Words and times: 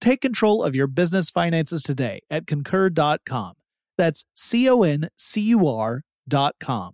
Take 0.00 0.22
control 0.22 0.62
of 0.62 0.74
your 0.74 0.86
business 0.86 1.28
finances 1.28 1.82
today 1.82 2.20
at 2.30 2.46
concur.com. 2.46 3.52
That's 3.98 4.24
C 4.34 4.68
O 4.68 4.82
N 4.82 5.08
C 5.18 5.42
U 5.42 5.68
R.com. 5.68 6.92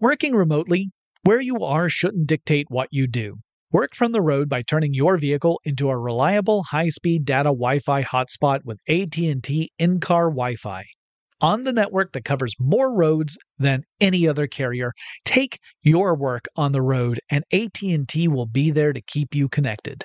Working 0.00 0.34
remotely, 0.34 0.90
where 1.24 1.40
you 1.40 1.58
are 1.58 1.90
shouldn't 1.90 2.26
dictate 2.26 2.66
what 2.70 2.88
you 2.90 3.06
do. 3.06 3.36
Work 3.70 3.94
from 3.94 4.12
the 4.12 4.22
road 4.22 4.48
by 4.48 4.62
turning 4.62 4.94
your 4.94 5.18
vehicle 5.18 5.60
into 5.64 5.90
a 5.90 5.98
reliable 5.98 6.62
high-speed 6.64 7.24
data 7.24 7.50
Wi-Fi 7.50 8.02
hotspot 8.02 8.60
with 8.64 8.78
AT&T 8.88 9.70
in-car 9.78 10.30
Wi-Fi. 10.30 10.84
On 11.40 11.64
the 11.64 11.72
network 11.72 12.12
that 12.12 12.24
covers 12.24 12.54
more 12.58 12.94
roads 12.94 13.36
than 13.58 13.82
any 14.00 14.28
other 14.28 14.46
carrier, 14.46 14.92
take 15.24 15.58
your 15.82 16.14
work 16.14 16.46
on 16.56 16.72
the 16.72 16.82
road 16.82 17.20
and 17.30 17.44
AT&T 17.52 18.28
will 18.28 18.46
be 18.46 18.70
there 18.70 18.92
to 18.92 19.02
keep 19.02 19.34
you 19.34 19.48
connected. 19.48 20.04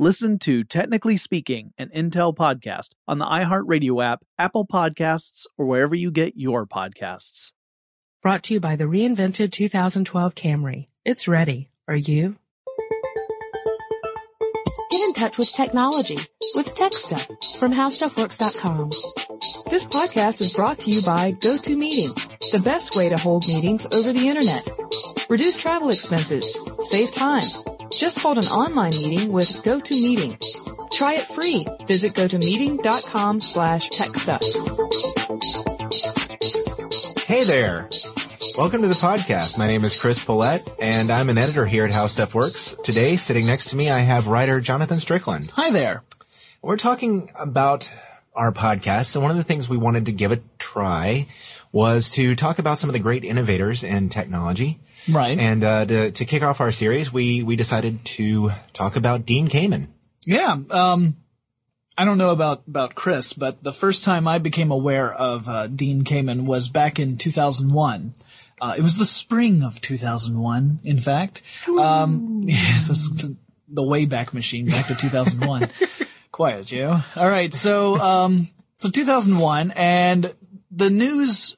Listen 0.00 0.40
to 0.40 0.64
Technically 0.64 1.16
Speaking, 1.16 1.72
an 1.78 1.88
Intel 1.90 2.34
podcast 2.34 2.90
on 3.06 3.18
the 3.18 3.26
iHeartRadio 3.26 4.02
app, 4.02 4.24
Apple 4.36 4.66
Podcasts, 4.66 5.46
or 5.56 5.66
wherever 5.66 5.94
you 5.94 6.10
get 6.10 6.36
your 6.36 6.66
podcasts. 6.66 7.52
Brought 8.20 8.42
to 8.44 8.54
you 8.54 8.60
by 8.60 8.74
the 8.74 8.84
reinvented 8.84 9.52
2012 9.52 10.34
Camry. 10.34 10.88
It's 11.04 11.28
ready. 11.28 11.68
Are 11.86 11.94
you? 11.94 12.34
Get 14.90 15.00
in 15.00 15.12
touch 15.12 15.38
with 15.38 15.52
technology 15.52 16.18
with 16.56 16.74
Tech 16.74 16.92
Stuff 16.92 17.28
from 17.60 17.72
HowStuffWorks.com. 17.72 18.90
This 19.70 19.84
podcast 19.84 20.40
is 20.40 20.52
brought 20.54 20.78
to 20.78 20.90
you 20.90 21.02
by 21.02 21.30
GoToMeeting, 21.34 22.50
the 22.50 22.62
best 22.64 22.96
way 22.96 23.10
to 23.10 23.16
hold 23.16 23.46
meetings 23.46 23.86
over 23.92 24.12
the 24.12 24.28
internet. 24.28 24.68
Reduce 25.30 25.56
travel 25.56 25.90
expenses, 25.90 26.52
save 26.90 27.12
time 27.12 27.44
just 27.98 28.18
hold 28.18 28.38
an 28.38 28.46
online 28.46 28.92
meeting 28.92 29.32
with 29.32 29.48
GoToMeeting. 29.62 30.90
Try 30.90 31.14
it 31.14 31.22
free. 31.22 31.66
Visit 31.86 32.14
gotomeeting.com 32.14 33.40
slash 33.40 33.88
techstuff. 33.90 34.42
Hey 37.26 37.44
there. 37.44 37.88
Welcome 38.56 38.82
to 38.82 38.88
the 38.88 38.94
podcast. 38.94 39.58
My 39.58 39.66
name 39.66 39.84
is 39.84 39.98
Chris 40.00 40.24
Pollette, 40.24 40.78
and 40.80 41.10
I'm 41.10 41.28
an 41.28 41.38
editor 41.38 41.66
here 41.66 41.84
at 41.84 41.92
How 41.92 42.06
Stuff 42.06 42.34
Works. 42.34 42.76
Today, 42.84 43.16
sitting 43.16 43.46
next 43.46 43.70
to 43.70 43.76
me, 43.76 43.90
I 43.90 44.00
have 44.00 44.28
writer 44.28 44.60
Jonathan 44.60 45.00
Strickland. 45.00 45.50
Hi 45.52 45.70
there. 45.70 46.04
We're 46.62 46.76
talking 46.76 47.30
about 47.38 47.90
our 48.34 48.52
podcast, 48.52 49.14
and 49.16 49.22
one 49.22 49.30
of 49.32 49.36
the 49.36 49.42
things 49.44 49.68
we 49.68 49.76
wanted 49.76 50.06
to 50.06 50.12
give 50.12 50.30
a 50.32 50.40
try 50.58 51.26
was 51.72 52.12
to 52.12 52.36
talk 52.36 52.60
about 52.60 52.78
some 52.78 52.88
of 52.88 52.94
the 52.94 53.00
great 53.00 53.24
innovators 53.24 53.82
in 53.82 54.08
technology. 54.08 54.78
Right. 55.10 55.38
And 55.38 55.64
uh, 55.64 55.84
to, 55.84 56.10
to 56.12 56.24
kick 56.24 56.42
off 56.42 56.60
our 56.60 56.72
series, 56.72 57.12
we 57.12 57.42
we 57.42 57.56
decided 57.56 58.04
to 58.04 58.50
talk 58.72 58.96
about 58.96 59.26
Dean 59.26 59.48
Kamen. 59.48 59.88
Yeah. 60.26 60.56
Um, 60.70 61.16
I 61.96 62.04
don't 62.04 62.18
know 62.18 62.30
about 62.30 62.62
about 62.66 62.94
Chris, 62.94 63.32
but 63.32 63.62
the 63.62 63.72
first 63.72 64.02
time 64.02 64.26
I 64.26 64.38
became 64.38 64.70
aware 64.70 65.12
of 65.12 65.48
uh, 65.48 65.66
Dean 65.68 66.02
Kamen 66.02 66.44
was 66.44 66.68
back 66.68 66.98
in 66.98 67.18
2001. 67.18 68.14
Uh, 68.60 68.74
it 68.78 68.82
was 68.82 68.96
the 68.96 69.04
spring 69.04 69.62
of 69.62 69.80
2001, 69.80 70.80
in 70.84 71.00
fact. 71.00 71.42
Um, 71.68 72.42
yes, 72.46 72.88
the, 72.88 73.36
the 73.68 73.82
Wayback 73.82 74.32
Machine, 74.32 74.66
back 74.66 74.86
to 74.86 74.94
2001. 74.94 75.68
Quiet, 76.32 76.66
Joe. 76.66 77.00
All 77.14 77.28
right, 77.28 77.52
so 77.52 77.96
um, 77.96 78.48
so 78.76 78.90
2001, 78.90 79.72
and 79.76 80.34
the 80.70 80.90
news 80.90 81.56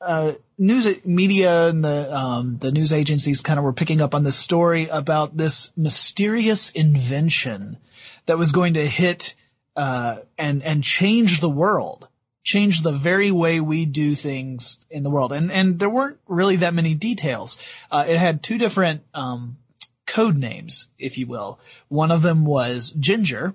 uh, 0.00 0.32
news 0.56 1.04
media 1.04 1.68
and 1.68 1.84
the 1.84 2.16
um, 2.16 2.58
the 2.58 2.70
news 2.70 2.92
agencies 2.92 3.40
kind 3.40 3.58
of 3.58 3.64
were 3.64 3.72
picking 3.72 4.00
up 4.00 4.14
on 4.14 4.24
this 4.24 4.36
story 4.36 4.88
about 4.88 5.36
this 5.36 5.72
mysterious 5.76 6.70
invention 6.70 7.78
that 8.26 8.38
was 8.38 8.52
going 8.52 8.74
to 8.74 8.86
hit 8.86 9.34
uh, 9.76 10.18
and 10.36 10.62
and 10.62 10.84
change 10.84 11.40
the 11.40 11.48
world, 11.48 12.08
change 12.44 12.82
the 12.82 12.92
very 12.92 13.30
way 13.30 13.60
we 13.60 13.86
do 13.86 14.14
things 14.14 14.78
in 14.90 15.02
the 15.02 15.10
world. 15.10 15.32
And 15.32 15.50
and 15.50 15.78
there 15.78 15.90
weren't 15.90 16.18
really 16.28 16.56
that 16.56 16.74
many 16.74 16.94
details. 16.94 17.58
Uh, 17.90 18.04
it 18.06 18.18
had 18.18 18.42
two 18.42 18.58
different 18.58 19.02
um, 19.14 19.58
code 20.06 20.36
names, 20.36 20.88
if 20.98 21.18
you 21.18 21.26
will. 21.26 21.58
One 21.88 22.12
of 22.12 22.22
them 22.22 22.44
was 22.44 22.90
Ginger. 22.90 23.54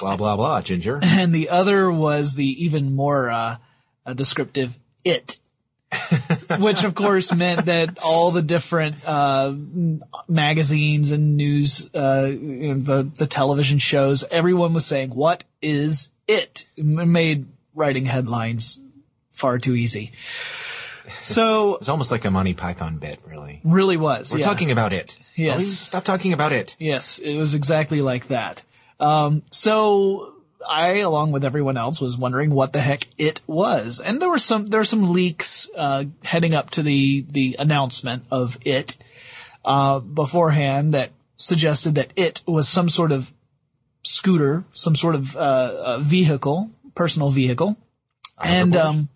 Blah 0.00 0.16
blah 0.16 0.36
blah, 0.36 0.60
Ginger. 0.60 1.00
And 1.04 1.32
the 1.32 1.48
other 1.48 1.90
was 1.90 2.34
the 2.34 2.64
even 2.64 2.94
more 2.94 3.30
uh, 3.30 3.56
descriptive 4.14 4.76
It 5.04 5.38
which 6.58 6.84
of 6.84 6.94
course 6.94 7.34
meant 7.34 7.66
that 7.66 7.98
all 8.04 8.30
the 8.30 8.42
different 8.42 8.96
uh, 9.06 9.54
magazines 10.28 11.12
and 11.12 11.36
news, 11.36 11.88
uh, 11.94 12.28
you 12.30 12.74
know, 12.74 12.80
the 12.80 13.02
the 13.02 13.26
television 13.26 13.78
shows, 13.78 14.24
everyone 14.30 14.72
was 14.74 14.86
saying, 14.86 15.10
"What 15.10 15.44
is 15.60 16.10
it?" 16.26 16.66
it 16.76 16.84
made 16.84 17.46
writing 17.74 18.06
headlines 18.06 18.80
far 19.32 19.58
too 19.58 19.74
easy. 19.74 20.12
So 21.08 21.76
it's 21.76 21.88
almost 21.88 22.10
like 22.10 22.24
a 22.24 22.30
Monty 22.30 22.54
Python 22.54 22.98
bit, 22.98 23.20
really. 23.26 23.60
Really 23.64 23.96
was. 23.96 24.32
We're 24.32 24.40
yeah. 24.40 24.44
talking 24.44 24.70
about 24.70 24.92
it. 24.92 25.18
Yes. 25.36 25.66
stop 25.66 26.04
talking 26.04 26.32
about 26.32 26.52
it. 26.52 26.76
Yes, 26.78 27.18
it 27.18 27.38
was 27.38 27.54
exactly 27.54 28.02
like 28.02 28.28
that. 28.28 28.64
Um, 29.00 29.42
so 29.50 30.34
I, 30.66 30.98
along 30.98 31.32
with 31.32 31.44
everyone 31.44 31.76
else, 31.76 32.00
was 32.00 32.16
wondering 32.16 32.50
what 32.50 32.72
the 32.72 32.80
heck 32.80 33.06
it 33.18 33.40
was. 33.46 34.00
And 34.00 34.20
there 34.20 34.28
were 34.28 34.38
some, 34.38 34.66
there 34.66 34.80
were 34.80 34.84
some 34.84 35.12
leaks, 35.12 35.68
uh, 35.76 36.04
heading 36.24 36.54
up 36.54 36.70
to 36.70 36.82
the, 36.82 37.24
the 37.28 37.56
announcement 37.58 38.24
of 38.30 38.58
it, 38.64 38.96
uh, 39.64 39.98
beforehand 40.00 40.94
that 40.94 41.10
suggested 41.36 41.94
that 41.96 42.12
it 42.16 42.42
was 42.46 42.68
some 42.68 42.88
sort 42.88 43.12
of 43.12 43.32
scooter, 44.02 44.64
some 44.72 44.96
sort 44.96 45.14
of, 45.14 45.36
uh, 45.36 45.98
vehicle, 45.98 46.70
personal 46.94 47.30
vehicle. 47.30 47.76
And 48.42 48.76
um, 48.76 49.08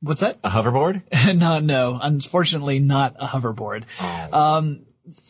what's 0.00 0.20
that? 0.20 0.38
A 0.42 0.50
hoverboard? 0.50 1.02
no, 1.36 1.58
no, 1.58 1.98
unfortunately, 2.02 2.78
not 2.78 3.16
a 3.18 3.26
hoverboard. 3.26 3.84
Oh. 4.00 4.56
Um, 4.56 4.86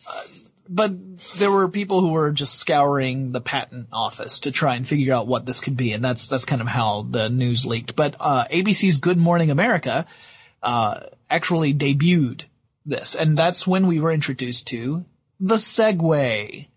uh, 0.09 0.23
but 0.69 1.17
there 1.37 1.51
were 1.51 1.67
people 1.69 2.01
who 2.01 2.09
were 2.09 2.31
just 2.31 2.55
scouring 2.55 3.31
the 3.31 3.41
patent 3.41 3.87
office 3.91 4.39
to 4.41 4.51
try 4.51 4.75
and 4.75 4.87
figure 4.87 5.13
out 5.13 5.27
what 5.27 5.45
this 5.45 5.61
could 5.61 5.77
be, 5.77 5.93
and 5.93 6.03
that's 6.03 6.27
that's 6.27 6.45
kind 6.45 6.61
of 6.61 6.67
how 6.67 7.03
the 7.09 7.29
news 7.29 7.65
leaked. 7.65 7.95
But 7.95 8.15
uh, 8.19 8.45
ABC's 8.51 8.97
Good 8.97 9.17
Morning 9.17 9.51
America 9.51 10.05
uh, 10.61 11.01
actually 11.29 11.73
debuted 11.73 12.43
this, 12.85 13.15
and 13.15 13.37
that's 13.37 13.67
when 13.67 13.87
we 13.87 13.99
were 13.99 14.11
introduced 14.11 14.67
to 14.67 15.05
the 15.39 15.55
Segway. 15.55 16.67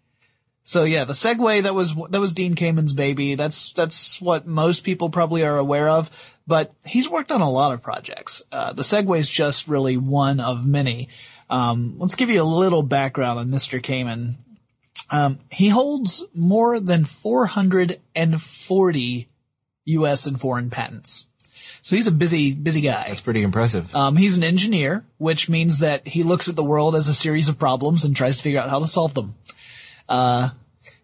So 0.63 0.85
yeah, 0.85 1.05
the 1.05 1.15
Segway 1.15 1.63
that 1.63 1.75
was 1.75 1.95
that 2.11 2.21
was 2.21 2.33
Dean 2.33 2.55
Kamen's 2.55 2.93
baby. 2.93 3.35
That's 3.35 3.73
that's 3.73 4.21
what 4.21 4.47
most 4.47 4.85
people 4.85 5.11
probably 5.11 5.45
are 5.45 5.57
aware 5.57 5.89
of. 5.89 6.11
But 6.47 6.73
he's 6.85 7.09
worked 7.09 7.33
on 7.33 7.41
a 7.41 7.51
lot 7.51 7.73
of 7.73 7.83
projects. 7.83 8.43
Uh, 8.51 8.73
the 8.73 8.83
Segway 8.83 9.19
is 9.19 9.31
just 9.31 9.69
really 9.69 9.97
one 9.97 10.41
of 10.41 10.67
many. 10.67 11.09
Um, 11.51 11.97
let's 11.99 12.15
give 12.15 12.31
you 12.31 12.41
a 12.41 12.45
little 12.45 12.83
background 12.83 13.39
on 13.39 13.49
Mr. 13.49 13.83
Kamen. 13.83 14.37
Um, 15.11 15.41
he 15.51 15.69
holds 15.69 16.25
more 16.33 16.81
than 16.81 17.05
440 17.05 19.29
U.S. 19.87 20.27
and 20.27 20.41
foreign 20.41 20.71
patents. 20.71 21.27
So 21.83 21.97
he's 21.97 22.07
a 22.07 22.13
busy, 22.13 22.53
busy 22.53 22.83
guy. 22.83 23.07
That's 23.09 23.21
pretty 23.21 23.43
impressive. 23.43 23.93
Um, 23.95 24.17
he's 24.17 24.37
an 24.37 24.45
engineer, 24.45 25.05
which 25.19 25.49
means 25.49 25.81
that 25.81 26.07
he 26.07 26.23
looks 26.23 26.49
at 26.49 26.55
the 26.55 26.63
world 26.63 26.95
as 26.95 27.09
a 27.09 27.15
series 27.15 27.49
of 27.49 27.59
problems 27.59 28.05
and 28.05 28.15
tries 28.15 28.37
to 28.37 28.43
figure 28.43 28.61
out 28.61 28.71
how 28.71 28.79
to 28.79 28.87
solve 28.87 29.15
them. 29.15 29.35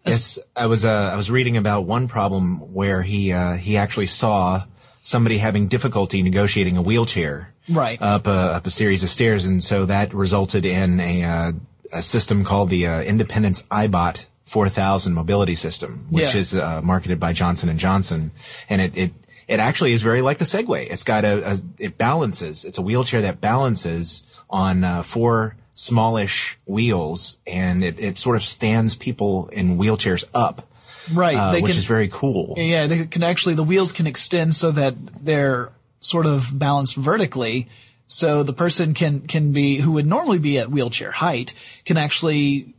Yes, 0.05 0.39
I 0.55 0.67
was 0.67 0.85
uh, 0.85 0.91
I 0.91 1.17
was 1.17 1.29
reading 1.29 1.57
about 1.57 1.81
one 1.81 2.07
problem 2.07 2.73
where 2.73 3.01
he 3.01 3.33
uh, 3.33 3.55
he 3.55 3.75
actually 3.75 4.05
saw 4.05 4.63
somebody 5.07 5.37
having 5.37 5.67
difficulty 5.67 6.21
negotiating 6.21 6.75
a 6.77 6.81
wheelchair 6.81 7.53
Right. 7.69 7.97
up 8.01 8.27
a, 8.27 8.57
up 8.57 8.65
a 8.67 8.69
series 8.69 9.03
of 9.03 9.09
stairs, 9.09 9.45
and 9.45 9.63
so 9.63 9.85
that 9.85 10.13
resulted 10.13 10.65
in 10.65 10.99
a 10.99 11.23
uh, 11.23 11.51
a 11.93 12.01
system 12.01 12.43
called 12.43 12.69
the 12.69 12.85
uh, 12.87 13.01
Independence 13.01 13.63
iBot 13.71 14.25
4000 14.45 15.13
mobility 15.13 15.55
system, 15.55 16.05
which 16.09 16.33
Yeah. 16.33 16.39
is 16.41 16.53
uh, 16.55 16.81
marketed 16.81 17.19
by 17.19 17.31
Johnson 17.33 17.69
and 17.69 17.79
Johnson, 17.79 18.31
and 18.69 18.81
it 18.81 18.91
it 18.97 19.11
it 19.47 19.59
actually 19.59 19.93
is 19.93 20.01
very 20.01 20.21
like 20.21 20.37
the 20.39 20.45
Segway. 20.45 20.87
It's 20.91 21.03
got 21.03 21.23
a, 21.25 21.51
a 21.51 21.57
it 21.79 21.97
balances. 21.97 22.65
It's 22.65 22.77
a 22.77 22.81
wheelchair 22.81 23.21
that 23.21 23.39
balances 23.41 24.23
on 24.49 24.83
uh, 24.83 25.03
four 25.03 25.55
smallish 25.73 26.57
wheels, 26.65 27.37
and 27.45 27.83
it, 27.83 27.99
it 27.99 28.17
sort 28.17 28.35
of 28.35 28.43
stands 28.43 28.95
people 28.95 29.47
in 29.53 29.77
wheelchairs 29.77 30.25
up, 30.33 30.66
Right. 31.13 31.35
uh, 31.35 31.53
which 31.53 31.65
can, 31.65 31.71
is 31.71 31.85
very 31.85 32.07
cool. 32.07 32.55
yeah, 32.57 32.87
they 32.87 33.05
can 33.05 33.23
actually, 33.23 33.55
the 33.55 33.63
wheels 33.63 33.91
can 33.91 34.07
extend 34.07 34.55
so 34.55 34.71
that 34.71 34.95
they're 35.23 35.71
sort 35.99 36.25
of 36.25 36.57
balanced 36.57 36.95
vertically. 36.95 37.67
So 38.07 38.43
the 38.43 38.53
person 38.53 38.93
can, 38.93 39.21
can 39.21 39.51
be, 39.51 39.77
who 39.77 39.93
would 39.93 40.07
normally 40.07 40.39
be 40.39 40.59
at 40.59 40.71
wheelchair 40.71 41.11
height, 41.11 41.53
can 41.83 41.97
actually 41.97 42.73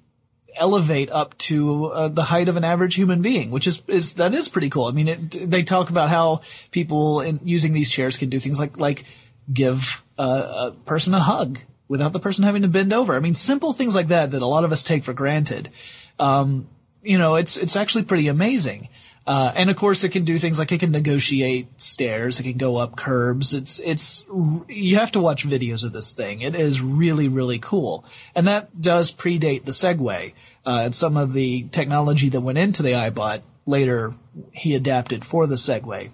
elevate 0.57 1.11
up 1.11 1.37
to 1.39 1.87
uh, 1.87 2.09
the 2.09 2.25
height 2.25 2.49
of 2.49 2.57
an 2.57 2.65
average 2.65 2.95
human 2.95 3.23
being, 3.23 3.51
which 3.51 3.67
is, 3.67 3.83
is 3.87 4.15
that 4.15 4.35
is 4.35 4.49
pretty 4.49 4.71
cool. 4.71 4.87
I 4.87 4.93
mean, 4.93 5.09
it, 5.09 5.51
they 5.51 5.63
talk 5.63 5.91
about 5.91 6.09
how 6.09 6.41
people 6.71 7.21
in 7.21 7.41
using 7.45 7.73
these 7.73 7.91
chairs 7.91 8.17
can 8.17 8.29
do 8.29 8.39
things 8.39 8.59
like 8.59 8.79
like 8.79 9.05
give 9.53 10.03
a, 10.19 10.23
a 10.23 10.75
person 10.85 11.15
a 11.15 11.21
hug 11.21 11.61
without 11.89 12.13
the 12.13 12.21
person 12.21 12.45
having 12.45 12.63
to 12.63 12.69
bend 12.69 12.93
over. 12.93 13.15
I 13.15 13.21
mean, 13.21 13.35
simple 13.35 13.73
things 13.73 13.95
like 13.95 14.09
that 14.09 14.33
that 14.33 14.43
a 14.43 14.47
lot 14.47 14.65
of 14.65 14.73
us 14.73 14.83
take 14.83 15.05
for 15.05 15.13
granted. 15.13 15.71
Um, 16.19 16.69
you 17.03 17.19
know, 17.19 17.37
it's 17.37 17.57
it's 17.57 17.77
actually 17.77 18.05
pretty 18.05 18.29
amazing. 18.29 18.89
Uh, 19.27 19.53
and 19.57 19.69
of 19.69 19.77
course, 19.77 20.05
it 20.05 20.09
can 20.09 20.25
do 20.25 20.39
things 20.39 20.59
like 20.59 20.73
it 20.73 20.81
can 20.81 20.91
negotiate 20.91 21.79
stairs. 21.79 22.41
It 22.41 22.45
can 22.45 22.57
go 22.57 22.77
up 22.77 22.97
curbs. 22.97 23.53
It's 23.53 23.79
it's 23.81 24.25
you 24.69 24.97
have 24.97 25.13
to 25.13 25.21
watch 25.21 25.47
videos 25.47 25.85
of 25.85 25.93
this 25.93 26.13
thing. 26.13 26.41
It 26.41 26.55
is 26.55 26.81
really 26.81 27.29
really 27.29 27.59
cool, 27.59 28.07
and 28.35 28.47
that 28.47 28.81
does 28.81 29.15
predate 29.15 29.65
the 29.65 29.73
Segway. 29.73 30.33
Uh, 30.65 30.83
and 30.85 30.95
some 30.95 31.17
of 31.17 31.33
the 31.33 31.65
technology 31.65 32.29
that 32.31 32.41
went 32.41 32.59
into 32.59 32.83
the 32.83 32.93
iBot 32.93 33.43
later 33.67 34.15
he 34.53 34.75
adapted 34.75 35.25
for 35.25 35.47
the 35.47 35.57
Segway. 35.57 36.11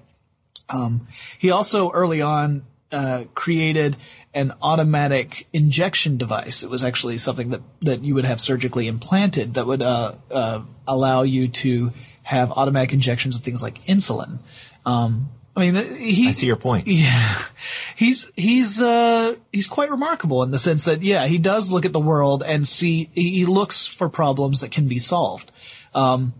Um, 0.69 1.07
he 1.39 1.51
also 1.51 1.91
early 1.93 2.21
on 2.21 2.65
uh, 2.91 3.25
created 3.35 3.97
an 4.35 4.53
automatic 4.61 5.47
injection 5.53 6.17
device. 6.17 6.63
It 6.63 6.71
was 6.71 6.85
actually 6.85 7.19
something 7.19 7.51
that, 7.51 7.61
that 7.83 8.03
you 8.03 8.15
would 8.15 8.25
have 8.25 8.41
surgically 8.41 8.89
implanted 8.89 9.55
that 9.55 9.67
would 9.67 9.83
uh, 9.83 10.15
uh, 10.31 10.63
allow 10.87 11.23
you 11.23 11.49
to 11.49 11.93
have 12.23 12.51
automatic 12.53 12.93
injections 12.93 13.37
of 13.37 13.43
things 13.43 13.63
like 13.63 13.81
insulin. 13.83 14.39
Um, 14.87 15.31
I 15.57 15.71
mean, 15.71 15.97
he, 15.97 16.29
I 16.29 16.33
see 16.33 16.47
your 16.47 16.57
point. 16.57 16.87
yeah, 16.89 17.39
he's 17.95 18.31
he's 18.35 18.81
uh 18.81 19.37
he's 19.53 19.69
quite 19.69 19.91
remarkable 19.91 20.43
in 20.43 20.51
the 20.51 20.59
sense 20.59 20.85
that 20.85 21.03
yeah, 21.03 21.27
he 21.27 21.39
does 21.39 21.71
look 21.71 21.85
at 21.85 21.93
the 21.93 22.01
world 22.01 22.43
and 22.45 22.67
see 22.67 23.11
he 23.15 23.47
looks 23.47 23.87
for 23.87 24.09
problems 24.09 24.61
that 24.63 24.73
can 24.73 24.89
be 24.89 24.99
solved, 24.99 25.53
um, 25.95 26.35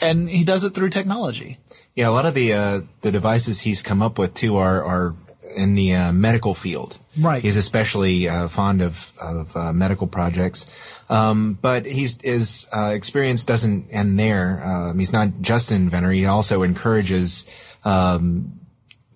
and 0.00 0.28
he 0.28 0.42
does 0.44 0.64
it 0.64 0.74
through 0.74 0.90
technology. 0.90 1.58
Yeah, 1.94 2.08
a 2.08 2.10
lot 2.10 2.26
of 2.26 2.34
the 2.34 2.52
uh, 2.52 2.80
the 3.02 3.12
devices 3.12 3.60
he's 3.60 3.80
come 3.80 4.02
up 4.02 4.18
with 4.18 4.34
too 4.34 4.56
are 4.56 4.82
are 4.82 5.14
in 5.54 5.74
the 5.74 5.94
uh, 5.94 6.12
medical 6.12 6.54
field. 6.54 6.98
Right. 7.18 7.42
He's 7.42 7.56
especially 7.56 8.28
uh, 8.28 8.48
fond 8.48 8.80
of 8.82 9.12
of 9.20 9.56
uh, 9.56 9.72
medical 9.72 10.06
projects. 10.06 10.66
Um, 11.10 11.58
but 11.60 11.84
he's 11.84 12.20
his 12.22 12.68
uh, 12.72 12.92
experience 12.94 13.44
doesn't 13.44 13.90
end 13.90 14.18
there. 14.18 14.62
Um, 14.64 14.98
he's 14.98 15.12
not 15.12 15.28
just 15.40 15.70
an 15.70 15.76
inventor. 15.76 16.10
He 16.10 16.24
also 16.26 16.62
encourages 16.62 17.46
um, 17.84 18.60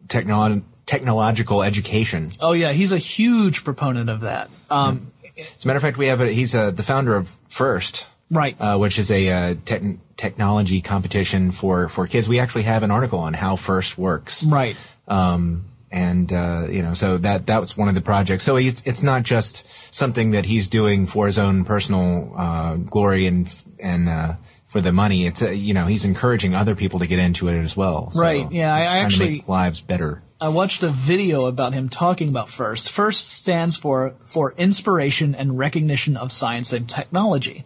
technolo- 0.08 0.62
technological 0.84 1.62
education. 1.62 2.32
Oh 2.40 2.52
yeah, 2.52 2.72
he's 2.72 2.92
a 2.92 2.98
huge 2.98 3.64
proponent 3.64 4.10
of 4.10 4.20
that. 4.22 4.50
Um, 4.70 5.12
As 5.38 5.64
a 5.64 5.68
matter 5.68 5.76
of 5.76 5.82
fact, 5.82 5.96
we 5.98 6.06
have 6.06 6.20
a, 6.20 6.28
he's 6.28 6.54
uh 6.54 6.70
the 6.70 6.82
founder 6.82 7.14
of 7.16 7.28
First, 7.48 8.08
Right. 8.30 8.56
uh, 8.60 8.76
which 8.78 8.98
is 8.98 9.10
a 9.10 9.28
uh, 9.30 9.54
tech 9.64 9.82
technology 10.16 10.80
competition 10.82 11.50
for 11.52 11.88
for 11.88 12.06
kids. 12.06 12.28
We 12.28 12.38
actually 12.38 12.64
have 12.64 12.82
an 12.82 12.90
article 12.90 13.20
on 13.20 13.32
how 13.34 13.56
First 13.56 13.96
works. 13.98 14.44
Right. 14.44 14.76
Um, 15.08 15.64
and 15.96 16.30
uh, 16.30 16.66
you 16.68 16.82
know, 16.82 16.92
so 16.92 17.16
that 17.18 17.46
that 17.46 17.60
was 17.60 17.74
one 17.74 17.88
of 17.88 17.94
the 17.94 18.02
projects. 18.02 18.44
So 18.44 18.56
it's 18.56 19.02
not 19.02 19.22
just 19.22 19.66
something 19.94 20.32
that 20.32 20.44
he's 20.44 20.68
doing 20.68 21.06
for 21.06 21.24
his 21.24 21.38
own 21.38 21.64
personal 21.64 22.34
uh, 22.36 22.76
glory 22.76 23.26
and 23.26 23.52
and 23.80 24.06
uh, 24.06 24.34
for 24.66 24.82
the 24.82 24.92
money. 24.92 25.24
It's 25.26 25.40
uh, 25.40 25.50
you 25.50 25.72
know 25.72 25.86
he's 25.86 26.04
encouraging 26.04 26.54
other 26.54 26.74
people 26.74 26.98
to 26.98 27.06
get 27.06 27.18
into 27.18 27.48
it 27.48 27.58
as 27.58 27.76
well. 27.78 28.10
So 28.10 28.20
Right, 28.20 28.46
yeah, 28.52 28.74
I 28.74 28.80
actually- 28.98 29.30
make 29.30 29.48
lives 29.48 29.80
better. 29.80 30.20
I 30.38 30.48
watched 30.50 30.82
a 30.82 30.88
video 30.88 31.46
about 31.46 31.72
him 31.72 31.88
talking 31.88 32.28
about 32.28 32.50
FIRST. 32.50 32.90
FIRST 32.92 33.26
stands 33.26 33.74
for 33.74 34.16
for 34.26 34.52
inspiration 34.58 35.34
and 35.34 35.56
recognition 35.58 36.14
of 36.18 36.30
science 36.30 36.74
and 36.74 36.86
technology, 36.86 37.64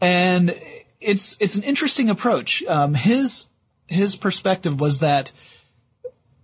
and 0.00 0.56
it's 1.00 1.36
it's 1.40 1.56
an 1.56 1.64
interesting 1.64 2.08
approach. 2.08 2.62
Um, 2.68 2.94
his 2.94 3.48
his 3.88 4.14
perspective 4.14 4.78
was 4.78 5.00
that 5.00 5.32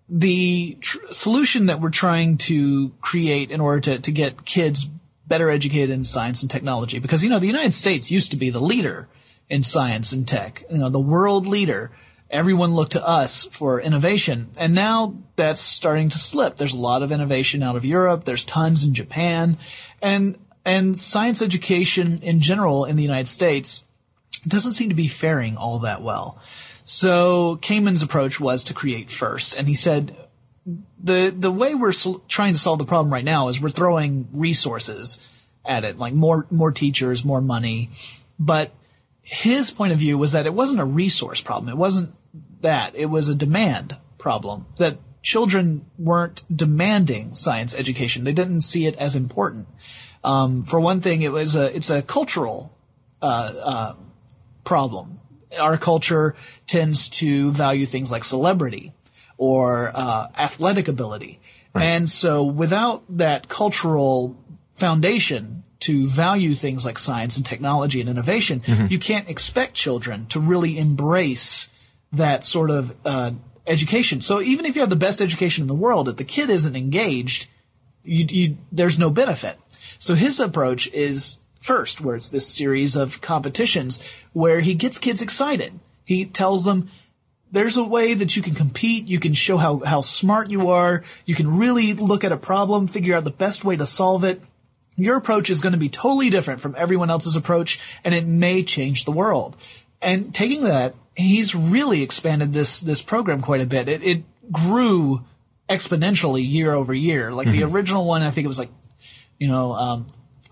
the 0.08 0.78
tr- 0.80 0.98
solution 1.10 1.66
that 1.66 1.80
we're 1.80 1.90
trying 1.90 2.38
to 2.38 2.90
create 3.00 3.50
in 3.50 3.60
order 3.60 3.80
to 3.80 3.98
to 4.00 4.12
get 4.12 4.44
kids 4.44 4.88
better 5.26 5.50
educated 5.50 5.90
in 5.90 6.04
science 6.04 6.42
and 6.42 6.50
technology, 6.50 6.98
because 6.98 7.24
you 7.24 7.30
know 7.30 7.38
the 7.38 7.46
United 7.46 7.74
States 7.74 8.10
used 8.10 8.30
to 8.30 8.36
be 8.36 8.50
the 8.50 8.60
leader 8.60 9.08
in 9.48 9.62
science 9.62 10.12
and 10.12 10.26
tech, 10.26 10.64
you 10.70 10.78
know 10.78 10.88
the 10.88 11.00
world 11.00 11.46
leader 11.46 11.90
everyone 12.30 12.74
looked 12.74 12.92
to 12.92 13.06
us 13.06 13.44
for 13.46 13.80
innovation. 13.80 14.50
And 14.58 14.74
now 14.74 15.16
that's 15.36 15.60
starting 15.60 16.08
to 16.10 16.18
slip. 16.18 16.56
There's 16.56 16.74
a 16.74 16.80
lot 16.80 17.02
of 17.02 17.12
innovation 17.12 17.62
out 17.62 17.76
of 17.76 17.84
Europe. 17.84 18.24
There's 18.24 18.44
tons 18.44 18.84
in 18.84 18.94
Japan 18.94 19.58
and, 20.02 20.38
and 20.64 20.98
science 20.98 21.40
education 21.40 22.18
in 22.22 22.40
general 22.40 22.84
in 22.84 22.96
the 22.96 23.02
United 23.02 23.28
States 23.28 23.84
doesn't 24.46 24.72
seem 24.72 24.88
to 24.88 24.94
be 24.94 25.08
faring 25.08 25.56
all 25.56 25.80
that 25.80 26.02
well. 26.02 26.40
So 26.86 27.56
Kamen's 27.56 28.02
approach 28.02 28.40
was 28.40 28.62
to 28.64 28.74
create 28.74 29.10
first. 29.10 29.56
And 29.56 29.66
he 29.66 29.74
said, 29.74 30.16
the, 31.02 31.34
the 31.36 31.50
way 31.50 31.74
we're 31.74 31.92
trying 32.28 32.52
to 32.52 32.58
solve 32.58 32.78
the 32.78 32.84
problem 32.84 33.12
right 33.12 33.24
now 33.24 33.48
is 33.48 33.60
we're 33.60 33.70
throwing 33.70 34.28
resources 34.32 35.18
at 35.64 35.84
it, 35.84 35.98
like 35.98 36.14
more, 36.14 36.46
more 36.48 36.70
teachers, 36.70 37.24
more 37.24 37.40
money. 37.40 37.90
But 38.38 38.70
his 39.22 39.72
point 39.72 39.92
of 39.92 39.98
view 39.98 40.16
was 40.16 40.30
that 40.30 40.46
it 40.46 40.54
wasn't 40.54 40.80
a 40.80 40.84
resource 40.84 41.40
problem. 41.40 41.68
It 41.68 41.76
wasn't 41.76 42.10
that. 42.60 42.94
It 42.94 43.06
was 43.06 43.28
a 43.28 43.34
demand 43.34 43.96
problem 44.16 44.66
that 44.78 44.98
children 45.22 45.86
weren't 45.98 46.44
demanding 46.54 47.34
science 47.34 47.74
education. 47.74 48.22
They 48.22 48.32
didn't 48.32 48.60
see 48.60 48.86
it 48.86 48.94
as 48.94 49.16
important. 49.16 49.66
Um, 50.22 50.62
for 50.62 50.78
one 50.78 51.00
thing, 51.00 51.22
it 51.22 51.32
was 51.32 51.56
a, 51.56 51.74
it's 51.74 51.90
a 51.90 52.00
cultural, 52.00 52.72
uh, 53.20 53.52
uh, 53.60 53.94
problem. 54.62 55.18
Our 55.58 55.76
culture 55.76 56.34
tends 56.66 57.08
to 57.10 57.50
value 57.52 57.86
things 57.86 58.10
like 58.12 58.24
celebrity 58.24 58.92
or, 59.36 59.92
uh, 59.94 60.28
athletic 60.38 60.88
ability. 60.88 61.40
And 61.74 62.08
so 62.08 62.42
without 62.42 63.04
that 63.18 63.48
cultural 63.48 64.34
foundation 64.72 65.62
to 65.80 66.06
value 66.08 66.54
things 66.54 66.86
like 66.86 66.96
science 66.98 67.36
and 67.36 67.44
technology 67.44 68.00
and 68.00 68.08
innovation, 68.08 68.62
you 68.88 68.98
can't 68.98 69.28
expect 69.28 69.74
children 69.74 70.24
to 70.28 70.40
really 70.40 70.78
embrace 70.78 71.68
that 72.12 72.44
sort 72.44 72.70
of 72.70 72.96
uh, 73.04 73.32
education. 73.66 74.22
So 74.22 74.40
even 74.40 74.64
if 74.64 74.74
you 74.74 74.80
have 74.80 74.88
the 74.88 74.96
best 74.96 75.20
education 75.20 75.62
in 75.62 75.68
the 75.68 75.74
world, 75.74 76.08
if 76.08 76.16
the 76.16 76.24
kid 76.24 76.48
isn't 76.48 76.74
engaged, 76.74 77.48
you, 78.04 78.24
you, 78.28 78.56
there's 78.72 78.98
no 78.98 79.10
benefit. 79.10 79.58
So 79.98 80.14
his 80.14 80.40
approach 80.40 80.88
is 80.92 81.36
first, 81.66 82.00
where 82.00 82.16
it's 82.16 82.30
this 82.30 82.46
series 82.46 82.96
of 82.96 83.20
competitions 83.20 84.00
where 84.32 84.60
he 84.60 84.74
gets 84.74 84.98
kids 84.98 85.20
excited. 85.20 85.78
He 86.04 86.24
tells 86.24 86.64
them, 86.64 86.88
there's 87.50 87.76
a 87.76 87.84
way 87.84 88.14
that 88.14 88.36
you 88.36 88.42
can 88.42 88.54
compete. 88.54 89.08
You 89.08 89.20
can 89.20 89.32
show 89.32 89.56
how, 89.56 89.78
how 89.78 90.00
smart 90.00 90.50
you 90.50 90.68
are. 90.70 91.04
You 91.24 91.34
can 91.34 91.58
really 91.58 91.94
look 91.94 92.24
at 92.24 92.32
a 92.32 92.36
problem, 92.36 92.86
figure 92.86 93.14
out 93.16 93.24
the 93.24 93.30
best 93.30 93.64
way 93.64 93.76
to 93.76 93.86
solve 93.86 94.24
it. 94.24 94.40
Your 94.96 95.16
approach 95.16 95.50
is 95.50 95.60
going 95.60 95.72
to 95.72 95.78
be 95.78 95.88
totally 95.88 96.30
different 96.30 96.60
from 96.60 96.74
everyone 96.78 97.10
else's 97.10 97.36
approach, 97.36 97.80
and 98.02 98.14
it 98.14 98.26
may 98.26 98.62
change 98.62 99.04
the 99.04 99.12
world. 99.12 99.56
And 100.00 100.34
taking 100.34 100.64
that, 100.64 100.94
he's 101.14 101.54
really 101.54 102.02
expanded 102.02 102.52
this 102.52 102.80
this 102.80 103.02
program 103.02 103.42
quite 103.42 103.60
a 103.60 103.66
bit. 103.66 103.88
It, 103.88 104.02
it 104.02 104.22
grew 104.50 105.24
exponentially 105.68 106.48
year 106.48 106.72
over 106.72 106.94
year. 106.94 107.30
Like 107.32 107.48
the 107.48 107.64
original 107.64 108.06
one, 108.06 108.22
I 108.22 108.30
think 108.30 108.44
it 108.44 108.48
was 108.48 108.58
like, 108.58 108.70
you 109.38 109.48
know, 109.48 109.72
um, 109.72 110.06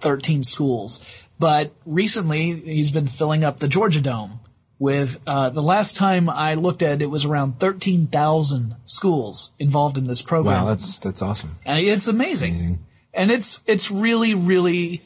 13 0.04 0.44
schools. 0.44 1.04
But 1.40 1.72
recently, 1.84 2.60
he's 2.60 2.92
been 2.92 3.08
filling 3.08 3.42
up 3.42 3.58
the 3.58 3.66
Georgia 3.66 4.00
Dome 4.00 4.38
with, 4.78 5.20
uh, 5.26 5.48
the 5.50 5.62
last 5.62 5.96
time 5.96 6.28
I 6.28 6.54
looked 6.54 6.82
at 6.82 6.92
it, 6.92 7.02
it 7.02 7.10
was 7.10 7.24
around 7.24 7.58
13,000 7.58 8.76
schools 8.84 9.50
involved 9.58 9.96
in 9.96 10.06
this 10.06 10.20
program. 10.22 10.62
Wow, 10.62 10.68
that's 10.68 10.98
that's 10.98 11.22
awesome. 11.22 11.52
And 11.64 11.80
it's 11.80 12.06
amazing. 12.06 12.84
And 13.14 13.30
it's, 13.30 13.62
it's 13.66 13.90
really, 13.90 14.34
really 14.34 15.00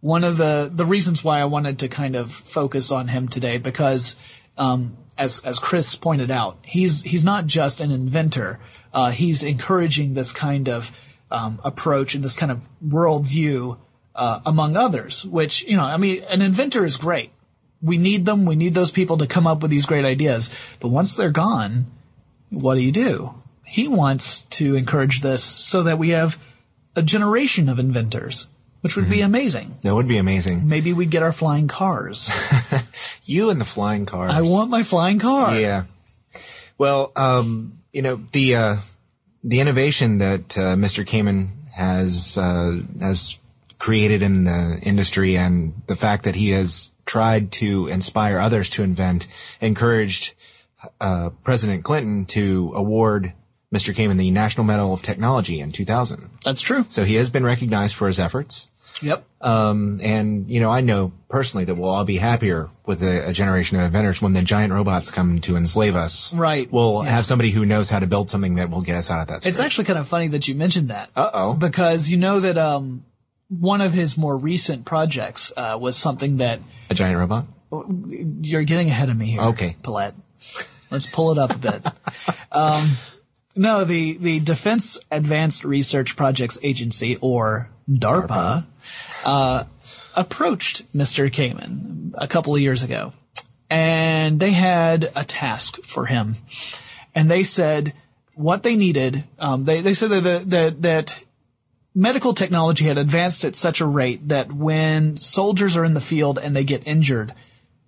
one 0.00 0.22
of 0.22 0.36
the, 0.36 0.70
the 0.72 0.86
reasons 0.86 1.24
why 1.24 1.40
I 1.40 1.46
wanted 1.46 1.80
to 1.80 1.88
kind 1.88 2.14
of 2.14 2.30
focus 2.30 2.92
on 2.92 3.08
him 3.08 3.28
today 3.28 3.58
because, 3.58 4.16
um, 4.56 4.96
as, 5.18 5.40
as 5.40 5.58
Chris 5.58 5.94
pointed 5.96 6.30
out, 6.30 6.58
he's, 6.62 7.02
he's 7.02 7.24
not 7.24 7.46
just 7.46 7.80
an 7.80 7.90
inventor. 7.90 8.60
Uh, 8.92 9.10
he's 9.10 9.42
encouraging 9.42 10.14
this 10.14 10.32
kind 10.32 10.68
of, 10.68 10.90
um, 11.30 11.58
approach 11.64 12.14
and 12.14 12.22
this 12.22 12.36
kind 12.36 12.52
of 12.52 12.68
worldview, 12.86 13.78
uh, 14.16 14.40
among 14.44 14.76
others, 14.76 15.24
which, 15.24 15.64
you 15.64 15.76
know, 15.76 15.84
I 15.84 15.96
mean, 15.96 16.22
an 16.24 16.42
inventor 16.42 16.84
is 16.84 16.96
great. 16.96 17.30
We 17.82 17.98
need 17.98 18.26
them. 18.26 18.46
We 18.46 18.56
need 18.56 18.74
those 18.74 18.90
people 18.90 19.18
to 19.18 19.26
come 19.26 19.46
up 19.46 19.62
with 19.62 19.70
these 19.70 19.86
great 19.86 20.04
ideas. 20.04 20.50
But 20.80 20.88
once 20.88 21.14
they're 21.14 21.30
gone, 21.30 21.86
what 22.50 22.74
do 22.74 22.82
you 22.82 22.92
do? 22.92 23.34
He 23.64 23.86
wants 23.86 24.44
to 24.46 24.74
encourage 24.74 25.20
this 25.20 25.42
so 25.42 25.82
that 25.82 25.98
we 25.98 26.10
have 26.10 26.42
a 26.94 27.02
generation 27.02 27.68
of 27.68 27.78
inventors, 27.78 28.48
which 28.80 28.96
would 28.96 29.10
be 29.10 29.20
amazing. 29.20 29.76
That 29.82 29.94
would 29.94 30.08
be 30.08 30.16
amazing. 30.16 30.68
Maybe 30.68 30.92
we'd 30.92 31.10
get 31.10 31.22
our 31.22 31.32
flying 31.32 31.68
cars. 31.68 32.30
You 33.26 33.50
and 33.50 33.60
the 33.60 33.64
flying 33.64 34.06
cars. 34.06 34.32
I 34.32 34.42
want 34.42 34.70
my 34.70 34.84
flying 34.84 35.18
car. 35.18 35.58
Yeah. 35.58 35.84
Well, 36.78 37.10
um, 37.16 37.80
you 37.92 38.02
know 38.02 38.20
the 38.32 38.54
uh, 38.54 38.76
the 39.42 39.60
innovation 39.60 40.18
that 40.18 40.56
uh, 40.56 40.76
Mr. 40.76 41.04
Kamen 41.04 41.48
has 41.72 42.38
uh, 42.38 42.80
has 43.00 43.38
created 43.78 44.22
in 44.22 44.44
the 44.44 44.78
industry, 44.82 45.36
and 45.36 45.74
the 45.86 45.96
fact 45.96 46.24
that 46.24 46.34
he 46.34 46.50
has 46.50 46.92
tried 47.04 47.52
to 47.52 47.86
inspire 47.88 48.38
others 48.38 48.68
to 48.70 48.82
invent, 48.82 49.26
encouraged 49.60 50.34
uh, 51.00 51.30
President 51.44 51.84
Clinton 51.84 52.24
to 52.26 52.72
award 52.74 53.32
Mr. 53.74 53.94
Kamen 53.94 54.16
the 54.16 54.30
National 54.30 54.64
Medal 54.64 54.92
of 54.92 55.02
Technology 55.02 55.60
in 55.60 55.72
2000. 55.72 56.30
That's 56.44 56.60
true. 56.60 56.86
So 56.88 57.04
he 57.04 57.14
has 57.16 57.30
been 57.30 57.44
recognized 57.44 57.94
for 57.94 58.06
his 58.06 58.18
efforts. 58.20 58.70
Yep. 59.02 59.24
Um, 59.42 60.00
and 60.02 60.48
you 60.48 60.60
know, 60.60 60.70
I 60.70 60.80
know 60.80 61.12
personally 61.28 61.64
that 61.66 61.74
we'll 61.74 61.90
all 61.90 62.04
be 62.06 62.16
happier 62.16 62.70
with 62.86 63.02
a, 63.02 63.28
a 63.28 63.32
generation 63.32 63.78
of 63.78 63.84
inventors 63.84 64.22
when 64.22 64.32
the 64.32 64.40
giant 64.42 64.72
robots 64.72 65.10
come 65.10 65.38
to 65.40 65.56
enslave 65.56 65.94
us. 65.94 66.32
Right. 66.32 66.70
We'll 66.72 67.02
Yeah. 67.04 67.10
have 67.10 67.26
somebody 67.26 67.50
who 67.50 67.66
knows 67.66 67.90
how 67.90 67.98
to 67.98 68.06
build 68.06 68.30
something 68.30 68.54
that 68.54 68.70
will 68.70 68.80
get 68.80 68.96
us 68.96 69.10
out 69.10 69.20
of 69.20 69.26
that. 69.28 69.44
It's 69.46 69.58
actually 69.58 69.84
kind 69.84 69.98
of 69.98 70.08
funny 70.08 70.28
that 70.28 70.48
you 70.48 70.54
mentioned 70.54 70.88
that. 70.88 71.10
Uh-oh. 71.14 71.54
Because 71.54 72.10
you 72.10 72.16
know 72.16 72.40
that 72.40 72.56
um, 72.56 73.04
one 73.48 73.80
of 73.80 73.92
his 73.92 74.16
more 74.16 74.36
recent 74.36 74.84
projects 74.84 75.52
uh, 75.56 75.76
was 75.80 75.96
something 75.96 76.38
that 76.38 76.60
a 76.90 76.94
giant 76.94 77.18
robot. 77.18 77.46
you're 78.40 78.64
getting 78.64 78.88
ahead 78.88 79.08
of 79.08 79.16
me 79.16 79.26
here. 79.26 79.40
Okay. 79.40 79.76
Pollette. 79.82 80.14
Let's 80.90 81.06
pull 81.06 81.32
it 81.32 81.38
up 81.38 81.54
a 81.54 81.58
bit. 81.58 81.86
um, 82.52 82.88
no, 83.56 83.84
the, 83.84 84.16
the 84.18 84.40
Defense 84.40 84.98
Advanced 85.10 85.64
Research 85.64 86.14
Projects 86.16 86.58
Agency, 86.62 87.16
or 87.20 87.70
DARPA, 87.88 88.64
Uh, 89.24 89.64
approached 90.14 90.90
Mr. 90.96 91.30
Kamen 91.30 92.12
a 92.16 92.28
couple 92.28 92.54
of 92.54 92.60
years 92.60 92.82
ago. 92.82 93.12
And 93.68 94.38
they 94.38 94.52
had 94.52 95.10
a 95.16 95.24
task 95.24 95.82
for 95.82 96.06
him. 96.06 96.36
And 97.14 97.30
they 97.30 97.42
said 97.42 97.92
what 98.34 98.62
they 98.62 98.76
needed, 98.76 99.24
um, 99.38 99.64
they, 99.64 99.80
they 99.80 99.94
said 99.94 100.10
that, 100.10 100.50
that, 100.50 100.82
that 100.82 101.24
medical 101.96 102.34
technology 102.34 102.84
had 102.84 102.98
advanced 102.98 103.42
at 103.44 103.56
such 103.56 103.80
a 103.80 103.86
rate 103.86 104.28
that 104.28 104.52
when 104.52 105.16
soldiers 105.16 105.76
are 105.76 105.84
in 105.84 105.94
the 105.94 106.00
field 106.00 106.38
and 106.38 106.54
they 106.54 106.62
get 106.62 106.86
injured, 106.86 107.32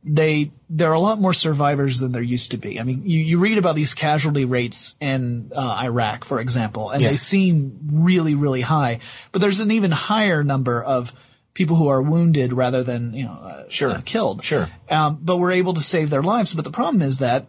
they 0.03 0.51
there 0.71 0.89
are 0.91 0.95
a 0.95 1.01
lot 1.01 1.21
more 1.21 1.35
survivors 1.35 2.01
than 2.01 2.13
there 2.13 2.23
used 2.23 2.53
to 2.53 2.57
be. 2.57 2.81
I 2.81 2.83
mean, 2.85 3.03
you, 3.05 3.21
you 3.21 3.39
read 3.39 3.59
about 3.59 3.77
these 3.77 3.93
casualty 3.95 4.47
rates 4.47 4.97
in 5.01 5.53
uh, 5.55 5.81
Iraq, 5.83 6.25
for 6.25 6.41
example, 6.41 6.91
and 6.91 7.05
they 7.05 7.17
seem 7.17 7.79
really, 7.93 8.35
really 8.35 8.63
high. 8.63 9.01
But 9.31 9.43
there's 9.43 9.61
an 9.61 9.71
even 9.71 9.91
higher 9.91 10.43
number 10.43 10.83
of 10.83 11.13
people 11.53 11.77
who 11.77 11.89
are 11.89 12.01
wounded 12.01 12.53
rather 12.53 12.83
than 12.83 13.13
you 13.13 13.25
know 13.25 13.33
uh, 13.33 13.65
Sure. 13.69 13.91
uh, 13.91 14.01
killed. 14.05 14.43
Sure. 14.43 14.71
Um, 14.89 15.19
but 15.21 15.37
we're 15.37 15.53
able 15.53 15.75
to 15.75 15.83
save 15.83 16.09
their 16.09 16.23
lives. 16.23 16.55
But 16.55 16.65
the 16.65 16.71
problem 16.71 17.03
is 17.03 17.19
that 17.19 17.47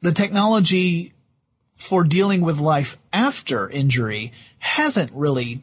the 0.00 0.12
technology 0.12 1.12
for 1.76 2.02
dealing 2.02 2.40
with 2.40 2.58
life 2.58 2.98
after 3.12 3.68
injury 3.68 4.32
hasn't 4.58 5.12
really 5.12 5.62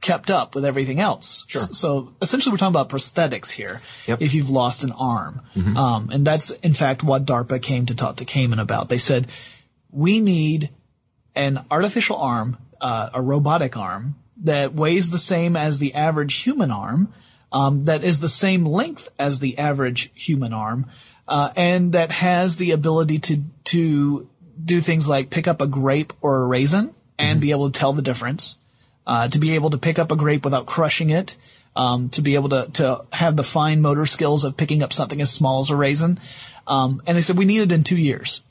kept 0.00 0.30
up 0.30 0.54
with 0.54 0.64
everything 0.64 1.00
else. 1.00 1.44
Sure. 1.48 1.62
So 1.72 2.14
essentially 2.22 2.52
we're 2.52 2.58
talking 2.58 2.72
about 2.72 2.88
prosthetics 2.88 3.50
here. 3.50 3.80
Yep. 4.06 4.22
If 4.22 4.32
you've 4.32 4.50
lost 4.50 4.84
an 4.84 4.92
arm. 4.92 5.42
Um, 5.76 6.10
and 6.12 6.24
that's 6.24 6.50
in 6.50 6.72
fact 6.72 7.02
what 7.02 7.26
DARPA 7.26 7.60
came 7.60 7.86
to 7.86 7.94
talk 7.94 8.16
to 8.16 8.24
Kamen 8.24 8.60
about. 8.60 8.88
They 8.88 8.98
said, 8.98 9.26
we 9.90 10.20
need 10.20 10.70
an 11.34 11.64
artificial 11.70 12.16
arm, 12.16 12.58
uh, 12.80 13.10
a 13.12 13.20
robotic 13.20 13.76
arm 13.76 14.14
that 14.44 14.72
weighs 14.72 15.10
the 15.10 15.18
same 15.18 15.56
as 15.56 15.78
the 15.78 15.94
average 15.94 16.34
human 16.34 16.70
arm, 16.70 17.12
um, 17.50 17.84
that 17.86 18.04
is 18.04 18.20
the 18.20 18.28
same 18.28 18.64
length 18.64 19.08
as 19.18 19.40
the 19.40 19.58
average 19.58 20.10
human 20.14 20.52
arm, 20.52 20.86
uh, 21.26 21.50
and 21.56 21.92
that 21.92 22.12
has 22.12 22.56
the 22.56 22.70
ability 22.70 23.18
to 23.18 23.42
to 23.64 24.28
do 24.62 24.80
things 24.80 25.08
like 25.08 25.30
pick 25.30 25.46
up 25.48 25.60
a 25.60 25.66
grape 25.66 26.12
or 26.20 26.42
a 26.42 26.46
raisin 26.46 26.94
and 27.18 27.40
be 27.40 27.50
able 27.50 27.70
to 27.70 27.78
tell 27.78 27.92
the 27.92 28.02
difference, 28.02 28.58
uh, 29.06 29.28
to 29.28 29.38
be 29.38 29.54
able 29.54 29.70
to 29.70 29.78
pick 29.78 29.98
up 29.98 30.12
a 30.12 30.16
grape 30.16 30.44
without 30.44 30.66
crushing 30.66 31.10
it, 31.10 31.36
um, 31.76 32.08
to 32.10 32.22
be 32.22 32.34
able 32.34 32.48
to 32.50 32.68
to 32.74 33.04
have 33.12 33.36
the 33.36 33.42
fine 33.44 33.80
motor 33.82 34.06
skills 34.06 34.44
of 34.44 34.56
picking 34.56 34.82
up 34.82 34.92
something 34.92 35.20
as 35.20 35.30
small 35.30 35.60
as 35.60 35.70
a 35.70 35.76
raisin. 35.76 36.18
Um, 36.66 37.02
and 37.06 37.16
they 37.16 37.22
said 37.22 37.38
we 37.38 37.44
need 37.44 37.60
it 37.62 37.72
in 37.72 37.82
two 37.82 37.96
years 37.96 38.42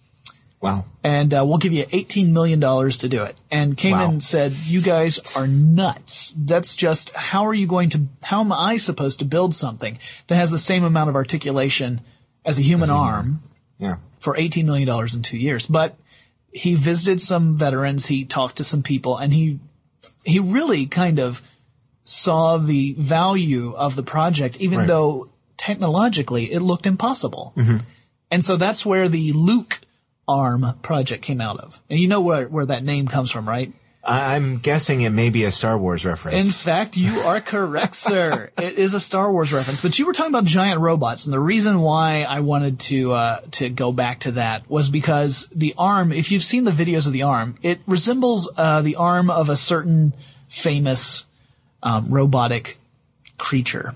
Wow. 0.60 0.86
and 1.04 1.32
uh, 1.36 1.46
we'll 1.46 1.60
give 1.60 1.72
you 1.72 1.86
$18 1.86 2.32
million 2.32 2.60
to 2.60 3.08
do 3.08 3.24
it. 3.24 3.38
And 3.52 3.78
Kamen 3.78 4.14
Wow. 4.14 4.20
said, 4.20 4.54
you 4.54 4.82
guys 4.82 5.20
are 5.36 5.46
nuts. 5.46 6.34
That's 6.36 6.76
just, 6.76 7.14
how 7.14 7.46
are 7.46 7.54
you 7.54 7.68
going 7.68 7.90
to, 7.92 8.02
how 8.24 8.40
am 8.42 8.52
I 8.52 8.78
supposed 8.78 9.20
to 9.20 9.26
build 9.26 9.54
something 9.54 10.00
that 10.28 10.36
has 10.36 10.50
the 10.50 10.58
same 10.58 10.84
amount 10.84 11.10
of 11.12 11.16
articulation 11.16 12.02
as 12.44 12.58
a 12.58 12.64
human 12.64 12.90
arm 12.90 13.40
Yeah. 13.78 13.98
For 14.20 14.36
$18 14.36 14.66
million 14.66 14.90
in 15.14 15.22
two 15.22 15.38
years? 15.38 15.66
But 15.66 15.96
he 16.52 16.76
visited 16.76 17.22
some 17.22 17.56
veterans, 17.56 18.08
he 18.08 18.26
talked 18.26 18.58
to 18.58 18.64
some 18.64 18.82
people, 18.84 19.18
and 19.18 19.34
he, 19.34 19.60
he 20.24 20.40
really 20.40 20.86
kind 20.88 21.20
of 21.20 21.42
saw 22.04 22.58
the 22.58 22.94
value 22.98 23.74
of 23.76 23.96
the 23.96 24.04
project, 24.04 24.58
even 24.62 24.80
Right. 24.80 24.88
though 24.88 25.30
technologically 25.58 26.52
it 26.52 26.62
looked 26.62 26.86
impossible. 26.86 27.54
Mm-hmm. 27.58 27.78
And 28.32 28.44
so 28.44 28.56
that's 28.58 28.86
where 28.86 29.10
the 29.10 29.34
Luke 29.34 29.82
arm 30.28 30.78
project 30.82 31.24
came 31.24 31.42
out 31.42 31.60
of. 31.60 31.82
And 31.90 32.00
you 32.00 32.08
know 32.08 32.22
where, 32.22 32.48
where 32.48 32.66
that 32.66 32.84
name 32.84 33.08
comes 33.08 33.32
from, 33.32 33.48
right? 33.48 33.72
I'm 34.08 34.60
guessing 34.60 35.02
it 35.02 35.10
may 35.10 35.30
be 35.30 35.44
a 35.44 35.52
Star 35.52 35.78
Wars 35.78 36.06
reference. 36.06 36.46
In 36.46 36.52
fact, 36.52 36.96
you 36.96 37.20
are 37.20 37.42
correct, 37.42 37.96
sir. 38.10 38.50
It 38.58 38.80
is 38.80 38.94
a 38.94 39.00
Star 39.00 39.32
Wars 39.32 39.52
reference, 39.52 39.82
but 39.82 40.00
you 40.00 40.06
were 40.06 40.14
talking 40.14 40.32
about 40.32 40.46
giant 40.46 40.80
robots, 40.80 41.26
and 41.26 41.34
the 41.34 41.40
reason 41.40 41.82
why 41.82 42.24
I 42.24 42.40
wanted 42.40 42.80
to 42.80 43.12
uh, 43.12 43.40
to 43.52 43.70
go 43.70 43.92
back 43.92 44.22
to 44.22 44.32
that 44.32 44.70
was 44.70 44.90
because 44.90 45.50
the 45.54 45.74
arm. 45.78 46.14
If 46.14 46.32
you've 46.32 46.44
seen 46.44 46.64
the 46.64 46.72
videos 46.72 47.06
of 47.06 47.14
the 47.14 47.24
arm, 47.24 47.58
it 47.62 47.82
resembles 47.86 48.50
uh, 48.56 48.82
the 48.82 48.96
arm 48.96 49.30
of 49.30 49.50
a 49.50 49.58
certain 49.58 50.14
famous 50.48 51.26
um, 51.84 52.10
robotic 52.10 52.78
creature 53.38 53.94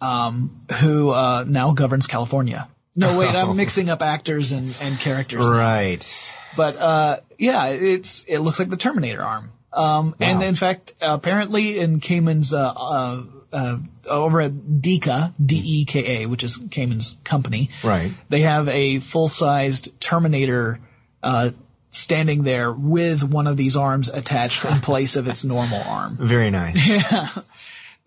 um, 0.00 0.56
who 0.80 1.10
uh, 1.10 1.44
now 1.46 1.72
governs 1.72 2.06
California. 2.06 2.68
No, 2.94 3.18
wait, 3.18 3.34
I'm 3.34 3.56
mixing 3.58 3.90
up 3.90 4.00
actors 4.00 4.52
and, 4.52 4.74
and 4.80 4.98
characters. 4.98 5.46
right. 5.46 6.34
But 6.56 6.76
uh, 6.78 7.16
yeah, 7.38 7.66
it's 7.66 8.24
it 8.28 8.38
looks 8.38 8.58
like 8.58 8.68
the 8.70 8.76
Terminator 8.76 9.22
arm. 9.22 9.50
Um, 9.72 10.14
And 10.20 10.42
in 10.42 10.54
fact, 10.54 10.94
apparently 11.02 11.78
in 11.78 12.00
Kamen's 12.00 12.52
uh, 12.54 12.72
uh, 12.74 13.22
uh, 13.52 13.78
over 14.08 14.40
at 14.40 14.52
Deka 14.52 15.34
D 15.44 15.62
E 15.64 15.84
K 15.84 16.22
A, 16.22 16.26
which 16.26 16.42
is 16.42 16.56
Kamen's 16.56 17.16
company, 17.24 17.70
Right. 17.84 18.12
They 18.28 18.40
have 18.42 18.68
a 18.68 19.00
full 19.00 19.28
sized 19.28 20.00
Terminator 20.00 20.80
uh, 21.22 21.50
standing 21.90 22.42
there 22.44 22.72
with 22.72 23.22
one 23.22 23.46
of 23.46 23.56
these 23.56 23.76
arms 23.76 24.08
attached 24.08 24.64
in 24.64 24.80
place 24.80 25.16
of 25.16 25.28
its 25.28 25.44
normal 25.44 25.82
arm. 25.82 26.16
Very 26.20 26.50
nice. 26.50 26.76
Yeah, 26.88 27.28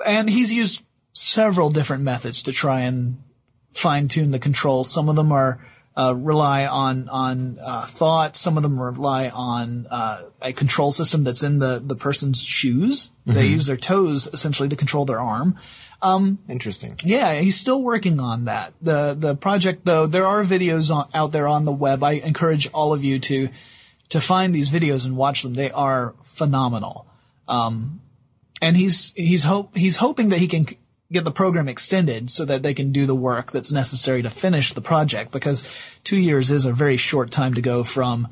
And 0.05 0.29
he's 0.29 0.51
used 0.53 0.81
several 1.13 1.69
different 1.69 2.03
methods 2.03 2.43
to 2.43 2.51
try 2.53 2.81
and 2.81 3.21
fine 3.73 4.07
tune 4.07 4.31
the 4.31 4.39
controls. 4.39 4.91
Some 4.91 5.09
of 5.09 5.15
them 5.15 5.31
are 5.31 5.59
uh, 5.99 6.13
rely 6.13 6.65
on 6.65 7.09
on 7.09 7.57
uh, 7.61 7.85
thought. 7.85 8.37
Some 8.37 8.55
of 8.55 8.63
them 8.63 8.79
rely 8.79 9.29
on 9.29 9.85
uh, 9.91 10.21
a 10.41 10.53
control 10.53 10.91
system 10.93 11.25
that's 11.25 11.43
in 11.43 11.59
the 11.59 11.81
the 11.83 11.95
person's 11.95 12.41
shoes. 12.41 13.11
They 13.25 13.45
use 13.45 13.65
their 13.67 13.77
toes 13.77 14.27
essentially 14.27 14.69
to 14.69 14.75
control 14.75 15.05
their 15.05 15.19
arm. 15.19 15.57
Interesting. 16.47 16.95
Yeah, 17.03 17.33
he's 17.33 17.59
still 17.59 17.83
working 17.83 18.19
on 18.19 18.45
that. 18.45 18.73
The 18.81 19.13
the 19.13 19.35
project 19.35 19.85
though, 19.85 20.07
there 20.07 20.25
are 20.25 20.43
videos 20.43 20.89
on, 20.93 21.09
out 21.13 21.31
there 21.33 21.47
on 21.47 21.65
the 21.65 21.71
web. 21.71 22.01
I 22.01 22.13
encourage 22.13 22.71
all 22.71 22.93
of 22.93 23.03
you 23.03 23.19
to 23.19 23.49
to 24.09 24.21
find 24.21 24.55
these 24.55 24.69
videos 24.69 25.05
and 25.05 25.17
watch 25.17 25.43
them. 25.43 25.53
They 25.53 25.71
are 25.71 26.15
phenomenal. 26.23 27.07
Um, 27.47 28.01
and 28.61 28.77
he's 28.77 29.11
he's 29.15 29.43
hope 29.43 29.75
he's 29.75 29.97
hoping 29.97 30.29
that 30.29 30.39
he 30.39 30.47
can 30.47 30.67
get 31.11 31.23
the 31.23 31.31
program 31.31 31.67
extended 31.67 32.29
so 32.29 32.45
that 32.45 32.61
they 32.63 32.73
can 32.73 32.91
do 32.91 33.05
the 33.05 33.15
work 33.15 33.51
that's 33.51 33.71
necessary 33.71 34.21
to 34.21 34.29
finish 34.29 34.73
the 34.73 34.81
project 34.81 35.31
because 35.31 35.67
2 36.03 36.17
years 36.17 36.51
is 36.51 36.65
a 36.65 36.73
very 36.73 36.97
short 36.97 37.31
time 37.31 37.53
to 37.55 37.61
go 37.61 37.83
from 37.83 38.27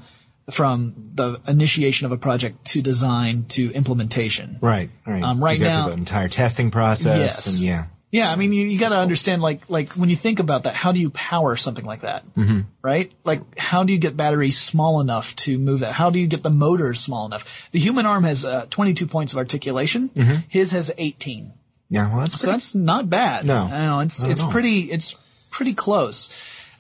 from 0.49 0.93
the 1.13 1.41
initiation 1.45 2.05
of 2.05 2.13
a 2.13 2.17
project 2.17 2.63
to 2.63 2.81
design 2.81 3.43
to 3.49 3.69
implementation. 3.73 4.57
Right. 4.61 4.89
Right. 5.05 5.21
Um, 5.21 5.43
right 5.43 5.57
you 5.57 5.65
go 5.65 5.69
now- 5.69 5.83
through 5.83 5.93
the 5.93 5.99
entire 5.99 6.29
testing 6.29 6.71
process. 6.71 7.19
Yes. 7.19 7.47
And 7.47 7.57
yeah. 7.57 7.85
Yeah, 8.09 8.31
I 8.31 8.37
mean, 8.37 8.53
you, 8.53 8.65
you 8.65 8.79
got 8.79 8.89
to 8.89 8.95
understand, 8.95 9.41
like, 9.41 9.69
like 9.69 9.89
when 9.89 10.09
you 10.09 10.15
think 10.15 10.39
about 10.39 10.63
that, 10.63 10.73
how 10.73 10.93
do 10.93 10.99
you 11.01 11.09
power 11.09 11.57
something 11.57 11.83
like 11.83 12.01
that? 12.01 12.23
Mm-hmm. 12.35 12.61
Right? 12.81 13.11
Like, 13.25 13.41
how 13.59 13.83
do 13.83 13.91
you 13.91 13.99
get 13.99 14.15
batteries 14.15 14.57
small 14.57 15.01
enough 15.01 15.35
to 15.37 15.57
move 15.57 15.81
that? 15.81 15.91
How 15.91 16.09
do 16.09 16.17
you 16.17 16.27
get 16.27 16.41
the 16.41 16.49
motors 16.49 17.01
small 17.01 17.25
enough? 17.25 17.67
The 17.73 17.79
human 17.79 18.05
arm 18.05 18.23
has 18.23 18.45
uh, 18.45 18.65
22 18.69 19.07
points 19.07 19.33
of 19.33 19.37
articulation. 19.37 20.09
His 20.47 20.71
has 20.71 20.89
18. 20.97 21.51
Yeah. 21.89 22.09
Well, 22.09 22.21
that's 22.21 22.39
So 22.39 22.51
that's 22.51 22.75
not 22.75 23.09
bad. 23.09 23.45
No, 23.45 23.67
know, 23.67 23.99
it's 23.99 24.21
it's 24.21 24.43
pretty 24.43 24.91
it's 24.91 25.15
pretty 25.49 25.73
close. 25.73 26.29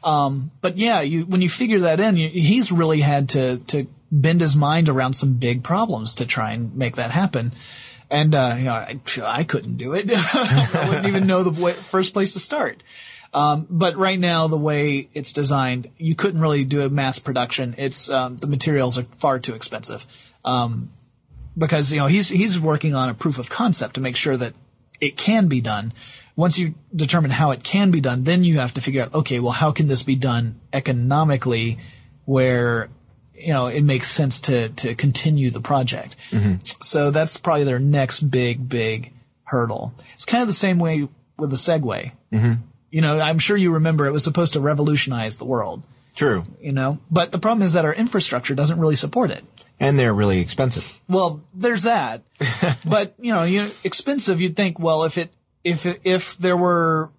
Um, 0.03 0.51
but 0.61 0.77
yeah, 0.77 1.01
you 1.01 1.25
when 1.25 1.41
you 1.41 1.49
figure 1.49 1.79
that 1.79 1.99
in, 1.99 2.17
you, 2.17 2.29
he's 2.29 2.71
really 2.71 3.01
had 3.01 3.29
to 3.29 3.57
to 3.57 3.87
bend 4.11 4.41
his 4.41 4.55
mind 4.55 4.89
around 4.89 5.13
some 5.13 5.33
big 5.33 5.63
problems 5.63 6.15
to 6.15 6.25
try 6.25 6.51
and 6.51 6.75
make 6.75 6.95
that 6.95 7.11
happen. 7.11 7.53
And 8.09 8.33
uh, 8.33 8.55
you 8.57 8.65
know, 8.65 8.73
I, 8.73 8.99
I 9.23 9.43
couldn't 9.43 9.77
do 9.77 9.93
it. 9.93 10.09
I 10.13 10.85
wouldn't 10.87 11.07
even 11.07 11.27
know 11.27 11.43
the 11.43 11.61
way, 11.61 11.73
first 11.73 12.13
place 12.13 12.33
to 12.33 12.39
start. 12.39 12.81
Um, 13.33 13.67
but 13.69 13.97
right 13.97 14.17
now, 14.17 14.47
the 14.47 14.57
way 14.57 15.09
it's 15.13 15.33
designed, 15.33 15.89
you 15.97 16.15
couldn't 16.15 16.39
really 16.39 16.63
do 16.63 16.81
a 16.81 16.89
mass 16.89 17.19
production. 17.19 17.75
It's 17.77 18.09
um, 18.09 18.37
the 18.37 18.47
materials 18.47 18.97
are 18.97 19.03
far 19.03 19.39
too 19.39 19.53
expensive. 19.53 20.05
Um, 20.45 20.89
because 21.57 21.91
you 21.91 21.99
know 21.99 22.07
he's 22.07 22.29
he's 22.29 22.59
working 22.59 22.95
on 22.95 23.09
a 23.09 23.13
proof 23.13 23.39
of 23.39 23.49
concept 23.49 23.95
to 23.95 24.01
make 24.01 24.15
sure 24.15 24.37
that 24.37 24.53
it 24.99 25.17
can 25.17 25.47
be 25.47 25.61
done. 25.61 25.93
Once 26.35 26.59
you 26.59 26.75
determine 26.95 27.31
how 27.31 27.51
it 27.51 27.63
can 27.63 27.89
be 27.89 27.99
done, 27.99 28.23
then 28.23 28.43
you 28.43 28.59
have 28.59 28.73
to 28.75 28.81
figure 28.81 29.01
out 29.01 29.13
okay, 29.13 29.39
well, 29.39 29.51
how 29.51 29.71
can 29.71 29.87
this 29.87 30.03
be 30.03 30.15
done 30.15 30.59
economically, 30.71 31.79
where 32.25 32.89
you 33.33 33.53
know 33.53 33.67
it 33.67 33.81
makes 33.81 34.11
sense 34.11 34.41
to 34.41 34.69
to 34.69 34.95
continue 34.95 35.49
the 35.49 35.61
project. 35.61 36.15
So 36.83 37.11
that's 37.11 37.37
probably 37.37 37.63
their 37.63 37.79
next 37.79 38.21
big 38.21 38.69
big 38.69 39.13
hurdle. 39.43 39.93
It's 40.13 40.25
kind 40.25 40.41
of 40.41 40.47
the 40.47 40.53
same 40.53 40.77
way 40.77 41.07
with 41.37 41.49
the 41.49 41.55
Segway. 41.55 42.11
Mm-hmm. 42.31 42.61
You 42.91 43.01
know, 43.01 43.19
I'm 43.19 43.39
sure 43.39 43.57
you 43.57 43.73
remember 43.73 44.05
it 44.05 44.11
was 44.11 44.23
supposed 44.23 44.53
to 44.53 44.59
revolutionize 44.59 45.37
the 45.37 45.45
world. 45.45 45.85
true. 46.15 46.45
You 46.59 46.71
know, 46.71 46.99
but 47.11 47.31
the 47.31 47.39
problem 47.39 47.63
is 47.63 47.73
that 47.73 47.85
our 47.85 47.93
infrastructure 47.93 48.55
doesn't 48.55 48.79
really 48.79 48.95
support 48.95 49.31
it. 49.31 49.43
And 49.79 49.97
they're 49.99 50.13
really 50.13 50.39
expensive. 50.39 50.99
Well, 51.07 51.41
there's 51.53 51.83
that. 51.83 52.23
but, 52.85 53.13
you 53.19 53.31
know, 53.33 53.43
you 53.43 53.69
expensive, 53.83 54.41
you'd 54.41 54.55
think, 54.55 54.79
well, 54.79 55.03
if 55.03 55.17
it, 55.17 55.31
if, 55.63 55.85
if 56.03 56.37
there 56.37 56.57
were 56.57 57.11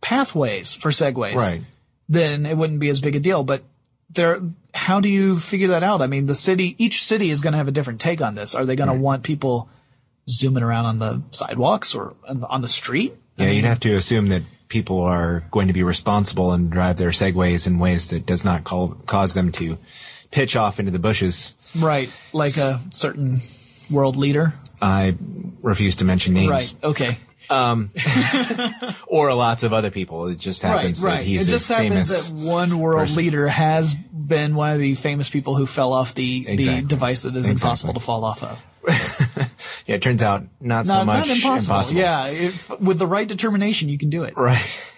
pathways 0.00 0.72
for 0.74 0.90
segways, 0.90 1.36
Right. 1.36 1.62
then 2.08 2.44
it 2.46 2.56
wouldn't 2.56 2.80
be 2.80 2.88
as 2.88 3.00
big 3.00 3.14
a 3.16 3.20
deal. 3.20 3.44
But 3.44 3.62
there, 4.10 4.40
how 4.74 5.00
do 5.00 5.08
you 5.08 5.38
figure 5.38 5.68
that 5.68 5.82
out? 5.82 6.02
I 6.02 6.06
mean, 6.06 6.26
the 6.26 6.34
city, 6.34 6.74
each 6.78 7.04
city 7.04 7.30
is 7.30 7.40
going 7.40 7.52
to 7.52 7.58
have 7.58 7.68
a 7.68 7.72
different 7.72 8.00
take 8.00 8.20
on 8.20 8.34
this. 8.34 8.54
Are 8.54 8.64
they 8.64 8.76
going 8.76 8.90
to 8.90 8.94
want 8.94 9.22
people 9.22 9.68
zooming 10.28 10.62
around 10.64 10.86
on 10.86 10.98
the 10.98 11.22
sidewalks 11.30 11.94
or 11.94 12.16
on 12.28 12.40
the, 12.40 12.48
on 12.48 12.62
the 12.62 12.68
street? 12.68 13.14
Yeah. 13.36 13.50
you'd 13.50 13.64
have 13.64 13.80
to 13.80 13.94
assume 13.94 14.28
that 14.30 14.42
people 14.68 15.00
are 15.00 15.44
going 15.50 15.68
to 15.68 15.72
be 15.72 15.82
responsible 15.82 16.52
and 16.52 16.70
drive 16.70 16.96
their 16.96 17.10
segways 17.10 17.66
in 17.66 17.78
ways 17.78 18.08
that 18.08 18.26
does 18.26 18.44
not 18.44 18.64
call, 18.64 18.88
cause 19.06 19.34
them 19.34 19.52
to 19.52 19.78
pitch 20.30 20.56
off 20.56 20.78
into 20.80 20.90
the 20.90 20.98
bushes. 20.98 21.54
Right. 21.78 22.12
Like 22.32 22.56
a 22.56 22.80
certain 22.90 23.38
world 23.90 24.16
leader. 24.16 24.54
I 24.80 25.14
refuse 25.62 25.96
to 25.96 26.04
mention 26.04 26.34
names. 26.34 26.50
Right. 26.50 26.74
Okay. 26.84 27.18
Um, 27.48 27.90
or 29.06 29.32
lots 29.32 29.62
of 29.62 29.72
other 29.72 29.90
people. 29.90 30.26
It 30.28 30.38
just 30.38 30.62
happens 30.62 31.02
right, 31.02 31.10
that 31.10 31.16
right. 31.18 31.24
he's 31.26 31.46
it 31.48 31.50
just 31.52 31.70
a 31.70 31.74
happens 31.74 32.08
famous. 32.08 32.28
that 32.30 32.34
one 32.34 32.78
world 32.78 33.02
person. 33.02 33.18
leader 33.18 33.46
has 33.46 33.94
been 33.94 34.56
one 34.56 34.72
of 34.72 34.80
the 34.80 34.96
famous 34.96 35.30
people 35.30 35.54
who 35.54 35.64
fell 35.66 35.92
off 35.92 36.14
the, 36.14 36.44
Exactly. 36.48 36.80
the 36.80 36.88
device 36.88 37.22
that 37.22 37.36
is 37.36 37.48
Exactly. 37.48 37.52
impossible 37.52 37.94
to 37.94 38.00
fall 38.00 38.24
off 38.24 38.42
of. 38.42 38.66
yeah, 39.86 39.94
it 39.96 40.02
turns 40.02 40.22
out 40.22 40.44
not, 40.60 40.86
so 40.86 41.04
much 41.04 41.26
not 41.28 41.36
impossible. 41.36 41.74
impossible. 41.76 42.00
Yeah, 42.00 42.50
with 42.80 42.98
the 42.98 43.06
right 43.06 43.26
determination, 43.26 43.88
you 43.88 43.98
can 43.98 44.10
do 44.10 44.24
it. 44.24 44.36
Right. 44.36 44.60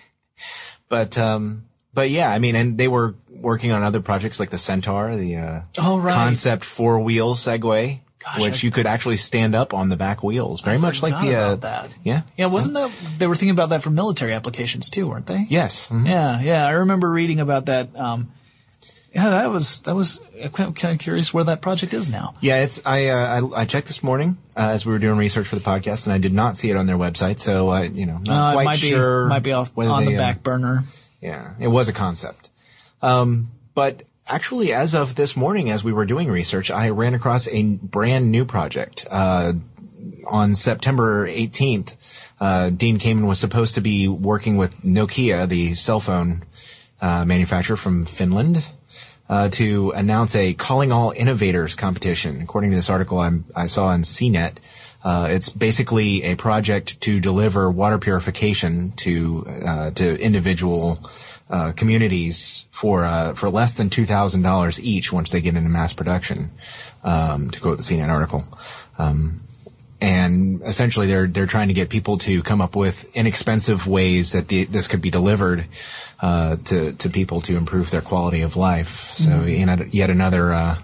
But 0.88 1.18
um 1.18 1.64
but 1.94 2.10
yeah, 2.10 2.30
I 2.30 2.38
mean 2.38 2.56
and 2.56 2.78
they 2.78 2.88
were 2.88 3.14
working 3.30 3.72
on 3.72 3.82
other 3.82 4.00
projects 4.00 4.40
like 4.40 4.50
the 4.50 4.58
Centaur, 4.58 5.14
the 5.16 5.36
uh 5.36 5.60
Oh, 5.78 5.98
right. 5.98 6.14
concept 6.14 6.64
four 6.64 7.00
wheel 7.00 7.34
Segway. 7.34 8.00
Gosh, 8.24 8.40
which 8.40 8.64
I- 8.64 8.66
you 8.66 8.70
could 8.72 8.86
actually 8.86 9.16
stand 9.18 9.54
up 9.54 9.74
on 9.74 9.90
the 9.90 9.96
back 9.96 10.22
wheels. 10.22 10.60
Very 10.62 10.78
much 10.78 11.02
like 11.02 11.12
the 11.20 11.34
uh 11.34 11.54
that. 11.56 11.90
Yeah. 12.02 12.22
Yeah, 12.36 12.46
wasn't 12.46 12.74
that 12.74 12.90
they 13.18 13.26
were 13.26 13.36
thinking 13.36 13.50
about 13.50 13.68
that 13.68 13.82
for 13.82 13.90
military 13.90 14.32
applications 14.32 14.88
too, 14.90 15.06
weren't 15.08 15.26
they? 15.26 15.46
Yes. 15.50 15.88
mhm. 15.90 16.06
Yeah, 16.06 16.40
yeah. 16.40 16.66
I 16.66 16.70
remember 16.70 17.10
reading 17.10 17.40
about 17.40 17.66
that. 17.66 17.94
Um, 17.94 18.32
yeah, 19.14 19.30
that 19.30 19.50
was 19.50 19.80
that 19.82 19.94
was. 19.94 20.20
I'm 20.42 20.72
kind 20.74 20.92
of 20.94 20.98
curious 20.98 21.32
where 21.34 21.44
that 21.44 21.60
project 21.60 21.92
is 21.94 22.10
now. 22.10 22.34
Yeah, 22.40 22.62
it's 22.62 22.80
I 22.86 23.08
uh, 23.08 23.40
I, 23.54 23.60
I 23.62 23.64
checked 23.66 23.86
this 23.88 24.02
morning 24.02 24.36
uh, 24.58 24.70
as 24.72 24.84
we 24.84 24.92
were 24.92 24.98
doing 24.98 25.16
research 25.18 25.46
for 25.46 25.54
the 25.56 25.62
podcast, 25.62 26.04
and 26.06 26.12
I 26.12 26.18
did 26.18 26.32
not 26.32 26.58
see 26.58 26.68
it 26.70 26.76
on 26.76 26.86
their 26.86 26.98
website. 26.98 27.38
So 27.38 27.70
uh, 27.70 27.82
you 27.82 28.06
know, 28.06 28.18
not 28.18 28.50
Uh, 28.50 28.52
quite 28.54 28.62
it 28.62 28.64
might 28.66 28.78
sure. 28.78 29.24
be 29.24 29.28
might 29.28 29.42
be 29.44 29.52
off 29.52 29.72
on 29.78 30.04
the 30.04 30.10
they, 30.10 30.16
uh, 30.16 30.18
back 30.18 30.42
burner. 30.42 30.84
Yeah, 31.20 31.54
it 31.60 31.68
was 31.68 31.88
a 31.88 31.92
concept. 31.92 32.50
Um, 33.00 33.50
but 33.74 34.02
actually, 34.26 34.72
as 34.72 34.94
of 34.94 35.14
this 35.14 35.36
morning, 35.36 35.70
as 35.70 35.84
we 35.84 35.92
were 35.92 36.04
doing 36.06 36.28
research, 36.28 36.70
I 36.70 36.90
ran 36.90 37.14
across 37.14 37.46
a 37.48 37.76
brand 37.76 38.30
new 38.30 38.44
project. 38.44 39.06
Uh, 39.10 39.54
on 40.30 40.54
September 40.54 41.26
18th, 41.26 41.96
uh, 42.40 42.70
Dean 42.70 42.98
Kamen 42.98 43.26
was 43.26 43.38
supposed 43.38 43.74
to 43.76 43.80
be 43.80 44.06
working 44.08 44.56
with 44.56 44.76
Nokia, 44.82 45.48
the 45.48 45.74
cell 45.74 46.00
phone 46.00 46.42
uh, 47.00 47.24
manufacturer 47.24 47.76
from 47.76 48.04
Finland, 48.04 48.66
uh, 49.28 49.48
to 49.50 49.90
announce 49.92 50.34
a 50.34 50.54
Calling 50.54 50.92
All 50.92 51.12
Innovators 51.12 51.74
competition. 51.74 52.40
According 52.40 52.70
to 52.70 52.76
this 52.76 52.90
article 52.90 53.18
I'm, 53.18 53.44
I 53.54 53.66
saw 53.66 53.88
on 53.88 54.02
CNET, 54.02 54.56
uh, 55.04 55.28
it's 55.30 55.48
basically 55.48 56.24
a 56.24 56.34
project 56.34 57.00
to 57.02 57.20
deliver 57.20 57.70
water 57.70 57.98
purification 57.98 58.92
to 58.96 59.44
uh, 59.64 59.90
to 59.92 60.20
individual 60.20 60.98
uh, 61.50 61.72
communities 61.72 62.66
for 62.70 63.04
uh, 63.04 63.34
for 63.34 63.48
less 63.48 63.74
than 63.76 63.90
two 63.90 64.06
thousand 64.06 64.42
dollars 64.42 64.80
each 64.80 65.12
once 65.12 65.30
they 65.30 65.40
get 65.40 65.56
into 65.56 65.70
mass 65.70 65.92
production. 65.92 66.50
Um, 67.04 67.50
to 67.50 67.60
quote 67.60 67.78
the 67.78 67.84
CNET 67.84 68.08
article. 68.08 68.44
Um, 68.98 69.40
and 70.00 70.62
essentially 70.62 71.06
they're 71.06 71.26
they're 71.26 71.46
trying 71.46 71.68
to 71.68 71.74
get 71.74 71.88
people 71.88 72.18
to 72.18 72.42
come 72.42 72.60
up 72.60 72.76
with 72.76 73.14
inexpensive 73.16 73.86
ways 73.86 74.32
that 74.32 74.48
the, 74.48 74.64
this 74.64 74.86
could 74.86 75.00
be 75.00 75.10
delivered 75.10 75.66
uh, 76.20 76.56
to 76.66 76.92
to 76.92 77.10
people 77.10 77.40
to 77.42 77.56
improve 77.56 77.90
their 77.90 78.02
quality 78.02 78.42
of 78.42 78.56
life. 78.56 79.14
So 79.16 79.42
you 79.42 79.66
know, 79.66 79.76
yet 79.90 80.10
another 80.10 80.52
uh, 80.52 80.78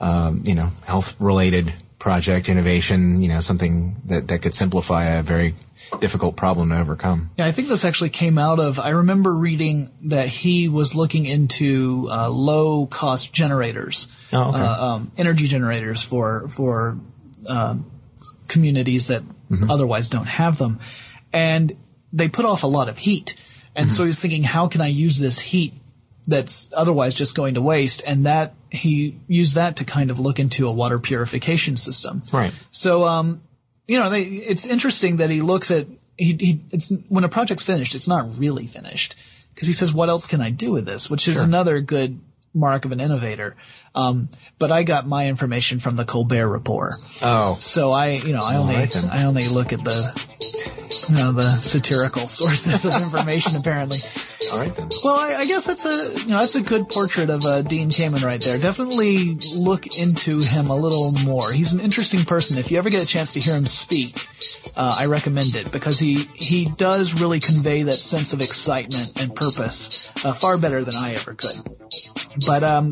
um, 0.00 0.40
you 0.44 0.54
know 0.54 0.70
health 0.86 1.14
related 1.18 1.72
project 1.98 2.48
innovation. 2.48 3.20
You 3.20 3.28
know 3.28 3.40
something 3.40 3.96
that 4.06 4.28
that 4.28 4.42
could 4.42 4.54
simplify 4.54 5.04
a 5.06 5.22
very 5.22 5.54
difficult 6.00 6.36
problem 6.36 6.70
to 6.70 6.78
overcome. 6.78 7.30
Yeah, 7.36 7.46
I 7.46 7.52
think 7.52 7.68
this 7.68 7.84
actually 7.84 8.10
came 8.10 8.38
out 8.38 8.58
of. 8.60 8.78
I 8.78 8.90
remember 8.90 9.34
reading 9.36 9.90
that 10.04 10.28
he 10.28 10.68
was 10.68 10.94
looking 10.94 11.26
into 11.26 12.08
uh, 12.10 12.28
low 12.30 12.86
cost 12.86 13.32
generators, 13.32 14.08
Oh, 14.32 14.50
okay. 14.50 14.58
uh, 14.60 14.84
um, 14.86 15.12
energy 15.18 15.46
generators 15.48 16.00
for 16.02 16.48
for 16.48 16.98
um, 17.48 17.90
communities 18.48 19.08
that 19.08 19.22
otherwise 19.68 20.08
don't 20.08 20.28
have 20.28 20.58
them, 20.58 20.80
and 21.32 21.72
they 22.12 22.28
put 22.28 22.44
off 22.44 22.62
a 22.62 22.66
lot 22.66 22.88
of 22.88 22.98
heat. 22.98 23.36
And 23.74 23.90
so 23.90 24.02
he 24.02 24.08
was 24.08 24.20
thinking, 24.20 24.42
how 24.42 24.68
can 24.68 24.82
I 24.82 24.88
use 24.88 25.18
this 25.18 25.38
heat 25.38 25.72
that's 26.26 26.68
otherwise 26.74 27.14
just 27.14 27.34
going 27.34 27.54
to 27.54 27.62
waste? 27.62 28.02
And 28.06 28.26
that 28.26 28.54
he 28.70 29.18
used 29.28 29.54
that 29.54 29.76
to 29.76 29.84
kind 29.84 30.10
of 30.10 30.20
look 30.20 30.38
into 30.38 30.68
a 30.68 30.72
water 30.72 30.98
purification 30.98 31.76
system. 31.78 32.20
Right. 32.32 32.52
So, 32.70 33.04
um, 33.04 33.40
you 33.88 33.98
know, 33.98 34.10
they, 34.10 34.22
it's 34.22 34.66
interesting 34.66 35.16
that 35.16 35.30
he 35.30 35.40
looks 35.40 35.70
at 35.70 35.86
he, 36.16 36.34
he 36.34 36.60
it's 36.70 36.92
when 37.08 37.24
a 37.24 37.28
project's 37.28 37.62
finished, 37.62 37.94
it's 37.94 38.08
not 38.08 38.38
really 38.38 38.66
finished 38.66 39.16
because 39.54 39.66
he 39.66 39.74
says, 39.74 39.92
"What 39.92 40.08
else 40.08 40.26
can 40.26 40.40
I 40.40 40.50
do 40.50 40.72
with 40.72 40.84
this?" 40.84 41.10
Which 41.10 41.26
is 41.26 41.38
another 41.40 41.80
good 41.80 42.20
mark 42.54 42.84
of 42.84 42.92
an 42.92 43.00
innovator. 43.00 43.56
Um, 43.94 44.28
but 44.58 44.70
I 44.72 44.82
got 44.82 45.06
my 45.06 45.26
information 45.26 45.78
from 45.80 45.96
the 45.96 46.04
Colbert 46.04 46.48
Report. 46.48 46.94
Oh, 47.22 47.54
So 47.60 47.92
I, 47.92 48.08
you 48.10 48.32
know, 48.32 48.42
I 48.44 48.56
only, 48.56 48.86
then. 48.86 49.04
I 49.10 49.24
only 49.24 49.48
look 49.48 49.72
at 49.72 49.82
the, 49.84 50.26
you 51.08 51.16
know, 51.16 51.32
the 51.32 51.58
satirical 51.60 52.26
sources 52.28 52.84
of 52.84 52.94
information 53.02 53.56
apparently. 53.56 53.98
All 54.52 54.58
right 54.58 54.70
then. 54.70 54.88
Well, 55.02 55.16
I, 55.16 55.40
I 55.40 55.46
guess 55.46 55.66
that's 55.66 55.84
a, 55.86 56.20
you 56.20 56.28
know, 56.28 56.38
that's 56.38 56.54
a 56.54 56.62
good 56.62 56.88
portrait 56.88 57.30
of 57.30 57.44
uh, 57.44 57.62
Dean 57.62 57.90
Kamen 57.90 58.22
right 58.24 58.40
there. 58.40 58.58
Definitely 58.58 59.36
look 59.54 59.98
into 59.98 60.40
him 60.40 60.66
a 60.66 60.76
little 60.76 61.12
more. 61.24 61.50
He's 61.50 61.72
an 61.72 61.80
interesting 61.80 62.24
person. 62.24 62.58
If 62.58 62.70
you 62.70 62.78
ever 62.78 62.90
get 62.90 63.02
a 63.02 63.06
chance 63.06 63.32
to 63.32 63.40
hear 63.40 63.54
him 63.54 63.66
speak, 63.66 64.28
uh, 64.76 64.96
I 64.98 65.06
recommend 65.06 65.54
it 65.54 65.72
because 65.72 65.98
he, 65.98 66.24
he 66.34 66.68
does 66.76 67.20
really 67.20 67.40
convey 67.40 67.84
that 67.84 67.96
sense 67.96 68.32
of 68.32 68.40
excitement 68.40 69.20
and 69.22 69.34
purpose 69.34 70.12
uh, 70.24 70.34
far 70.34 70.60
better 70.60 70.84
than 70.84 70.94
I 70.94 71.14
ever 71.14 71.34
could. 71.34 71.56
But 72.46 72.62
um, 72.62 72.90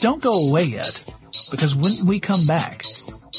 don't 0.00 0.22
go 0.22 0.46
away 0.46 0.64
yet 0.64 1.08
because 1.50 1.74
when 1.74 2.06
we 2.06 2.20
come 2.20 2.46
back, 2.46 2.84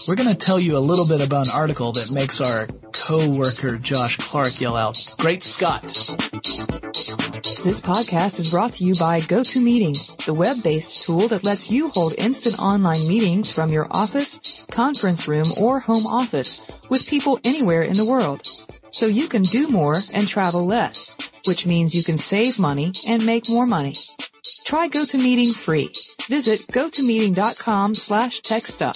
we're 0.08 0.16
going 0.16 0.30
to 0.30 0.36
tell 0.36 0.60
you 0.60 0.78
a 0.78 0.80
little 0.80 1.08
bit 1.08 1.26
about 1.26 1.48
an 1.48 1.54
article 1.54 1.94
that 1.94 2.12
makes 2.12 2.40
our 2.40 2.68
co-worker 2.92 3.78
Josh 3.78 4.18
Clark 4.18 4.62
yell 4.62 4.76
out, 4.76 5.04
"Great 5.18 5.42
Scott!" 5.42 5.84
This 7.66 7.82
podcast 7.82 8.40
is 8.40 8.52
brought 8.52 8.74
to 8.74 8.84
you 8.86 8.94
by 8.94 9.20
GoToMeeting, 9.22 10.24
the 10.26 10.36
web-based 10.36 11.02
tool 11.02 11.28
that 11.30 11.44
lets 11.44 11.72
you 11.72 11.90
hold 11.90 12.14
instant 12.20 12.60
online 12.60 13.08
meetings 13.08 13.52
from 13.52 13.72
your 13.72 13.88
office, 13.90 14.64
conference 14.70 15.28
room, 15.28 15.48
or 15.60 15.80
home 15.80 16.06
office 16.06 16.62
with 16.90 17.08
people 17.08 17.40
anywhere 17.44 17.82
in 17.82 17.98
the 17.98 18.06
world. 18.06 18.44
So 18.92 19.08
you 19.08 19.28
can 19.28 19.42
do 19.42 19.68
more 19.70 20.04
and 20.14 20.28
travel 20.28 20.64
less, 20.68 21.10
which 21.46 21.66
means 21.66 21.96
you 21.96 22.04
can 22.04 22.18
save 22.18 22.60
money 22.60 22.94
and 23.08 23.26
make 23.26 23.50
more 23.50 23.66
money. 23.66 23.96
Try 24.64 24.88
GoToMeeting 24.88 25.56
free. 25.56 25.90
Visit 26.30 26.68
gotomeeting.com 26.68 27.96
slash 27.96 28.42
techstuff. 28.42 28.96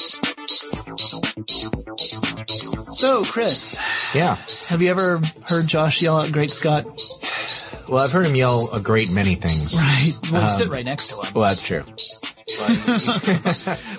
So, 2.93 3.23
Chris, 3.23 3.77
Yeah. 4.13 4.37
have 4.67 4.83
you 4.83 4.91
ever 4.91 5.21
heard 5.45 5.65
Josh 5.65 6.03
yell 6.03 6.19
out 6.19 6.31
"Great 6.31 6.51
Scott"? 6.51 6.85
Well, 7.89 8.03
I've 8.03 8.11
heard 8.11 8.25
him 8.27 8.35
yell 8.35 8.69
a 8.73 8.79
great 8.79 9.09
many 9.11 9.35
things. 9.35 9.73
Right. 9.75 10.13
Well, 10.31 10.41
we 10.43 10.47
Um, 10.47 10.57
sit 10.59 10.69
right 10.69 10.85
next 10.85 11.07
to 11.07 11.15
him. 11.15 11.25
Well, 11.33 11.43
that's 11.49 11.63
true. 11.63 11.83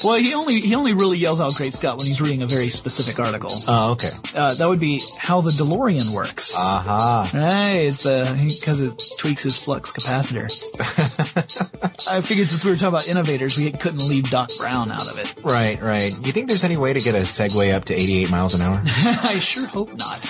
Well, 0.03 0.17
he 0.17 0.35
only 0.35 0.61
he 0.61 0.75
only 0.75 0.93
really 0.93 1.19
yells 1.19 1.41
out 1.41 1.55
"Great 1.55 1.73
Scott" 1.73 1.99
when 1.99 2.07
he's 2.07 2.21
reading 2.21 2.43
a 2.43 2.47
very 2.47 2.69
specific 2.69 3.19
article. 3.21 3.53
Oh, 3.69 3.93
okay. 3.93 4.11
Uh, 4.35 4.55
that 4.55 4.67
would 4.69 4.81
be 4.81 5.03
how 5.17 5.41
the 5.41 5.51
DeLorean 5.53 6.11
works. 6.11 6.53
Aha. 6.55 7.31
Right, 7.33 7.85
it's 7.87 8.03
the 8.03 8.25
because 8.49 8.81
it 8.81 9.01
tweaks 9.19 9.43
his 9.45 9.57
flux 9.57 9.93
capacitor. 9.93 10.49
I 12.09 12.21
figured 12.21 12.49
since 12.49 12.65
we 12.65 12.71
were 12.71 12.77
talking 12.77 12.89
about 12.89 13.09
innovators, 13.09 13.57
we 13.57 13.71
couldn't 13.73 14.07
leave 14.09 14.31
Doc 14.31 14.51
Brown 14.59 14.91
out 14.91 15.09
of 15.09 15.19
it. 15.19 15.35
Right, 15.43 15.81
right. 15.81 16.13
Do 16.13 16.27
you 16.27 16.33
think 16.33 16.49
there's 16.49 16.65
any 16.65 16.77
way 16.77 16.93
to 16.93 17.01
get 17.01 17.15
a 17.15 17.21
Segway 17.21 17.73
up 17.73 17.85
to 17.87 17.95
88 17.95 18.31
miles 18.31 18.55
an 18.55 18.63
hour? 18.63 18.81
I 18.85 19.39
sure 19.41 19.67
hope 19.67 19.95
not. 19.97 20.21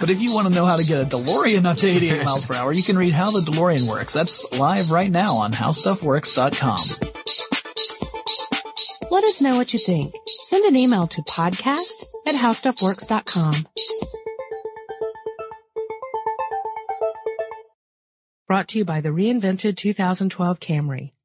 but 0.00 0.10
if 0.10 0.20
you 0.20 0.32
want 0.34 0.48
to 0.48 0.54
know 0.54 0.66
how 0.66 0.76
to 0.76 0.84
get 0.84 1.00
a 1.00 1.04
DeLorean 1.04 1.64
up 1.64 1.76
to 1.78 1.86
88 1.86 2.24
miles 2.24 2.46
per 2.46 2.54
hour, 2.54 2.72
you 2.72 2.82
can 2.82 2.96
read 2.98 3.12
How 3.12 3.30
the 3.30 3.40
DeLorean 3.40 3.88
Works. 3.88 4.12
That's 4.12 4.58
live 4.58 4.90
right 4.90 5.10
now 5.10 5.36
on 5.36 5.52
HowStuffWorks.com. 5.52 6.78
Let 9.10 9.24
us 9.24 9.40
know 9.40 9.56
what 9.56 9.72
you 9.72 9.78
think. 9.78 10.12
Send 10.26 10.64
an 10.66 10.76
email 10.76 11.06
to 11.08 11.22
podcast 11.22 12.04
at 12.26 12.34
howstuffworks.com. 12.34 13.54
Brought 18.46 18.68
to 18.68 18.78
you 18.78 18.84
by 18.84 19.00
the 19.02 19.10
reinvented 19.10 19.76
2012 19.76 20.58
Camry. 20.58 21.12